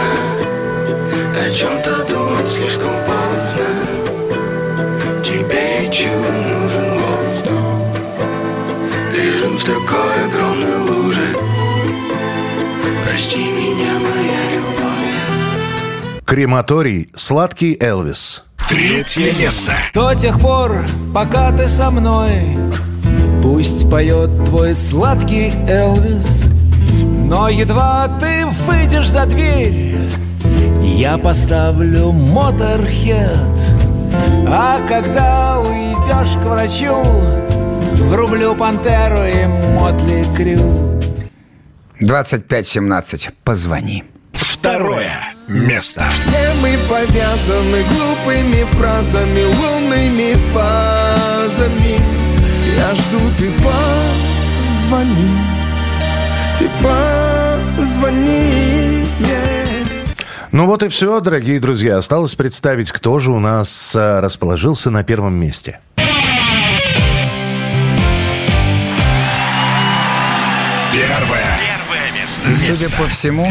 [1.40, 3.66] О чем-то думать слишком поздно
[5.24, 6.57] Тебе еще
[9.58, 11.36] В такой огромной луже
[13.04, 18.44] Прости меня, моя любовь Крематорий «Сладкий Элвис».
[18.70, 19.74] Третье место.
[19.96, 22.56] До тех пор, пока ты со мной
[23.42, 26.44] Пусть поет твой сладкий Элвис
[27.24, 29.98] Но едва ты выйдешь за дверь
[30.84, 33.60] Я поставлю моторхед
[34.48, 37.47] А когда уйдешь к врачу
[38.00, 41.02] Врублю пантеру и мотли крю
[42.00, 43.30] 2517.
[43.44, 44.04] Позвони.
[44.34, 45.12] Второе
[45.48, 46.08] место.
[46.12, 52.00] Все мы повязаны глупыми фразами, лунными фазами.
[52.76, 53.52] Я жду, ты
[54.84, 55.30] позвони,
[56.60, 56.70] ты
[57.78, 59.06] позвони.
[59.20, 59.58] yeah.
[60.52, 61.98] Ну вот и все, дорогие друзья.
[61.98, 65.80] Осталось представить, кто же у нас а, расположился на первом месте.
[70.98, 71.46] Первое.
[71.60, 72.48] Первое место.
[72.58, 73.48] Судя по всему,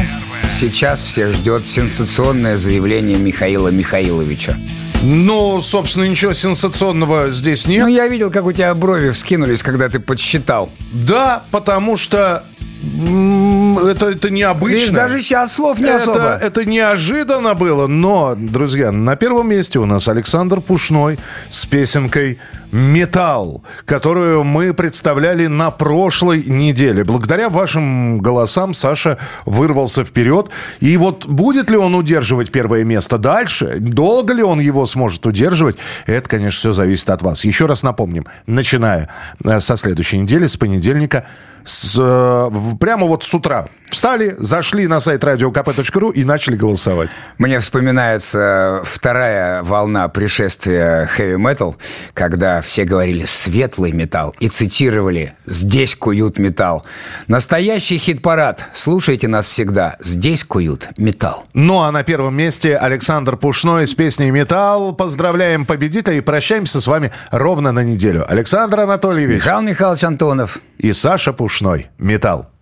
[0.58, 4.58] сейчас всех ждет сенсационное заявление Михаила Михаиловича.
[5.04, 7.82] Ну, собственно, ничего сенсационного здесь нет.
[7.82, 10.72] Ну, я видел, как у тебя брови вскинулись, когда ты подсчитал.
[10.92, 12.42] Да, потому что
[12.82, 14.74] это, это необычно.
[14.74, 16.38] Видишь, даже сейчас слов не это, особо.
[16.42, 21.18] это неожиданно было, но, друзья, на первом месте у нас Александр Пушной
[21.48, 22.38] с песенкой
[22.76, 27.04] «Металл», которую мы представляли на прошлой неделе.
[27.04, 30.50] Благодаря вашим голосам Саша вырвался вперед.
[30.80, 35.76] И вот будет ли он удерживать первое место дальше, долго ли он его сможет удерживать,
[36.04, 37.44] это, конечно, все зависит от вас.
[37.44, 39.08] Еще раз напомним, начиная
[39.42, 41.24] э, со следующей недели, с понедельника,
[41.64, 47.10] с, э, прямо вот с утра встали, зашли на сайт radiokp.ru и начали голосовать.
[47.38, 51.76] Мне вспоминается вторая волна пришествия heavy metal,
[52.14, 56.84] когда все говорили «светлый металл» и цитировали «здесь куют металл».
[57.28, 58.66] Настоящий хит-парад.
[58.72, 59.96] Слушайте нас всегда.
[60.00, 61.44] Здесь куют металл.
[61.54, 64.94] Ну а на первом месте Александр Пушной с песней «Металл».
[64.94, 68.24] Поздравляем победителя и прощаемся с вами ровно на неделю.
[68.28, 70.60] Александр Анатольевич Михаил Михайлович Антонов.
[70.78, 71.88] и Саша Пушной.
[71.98, 72.55] «Металл».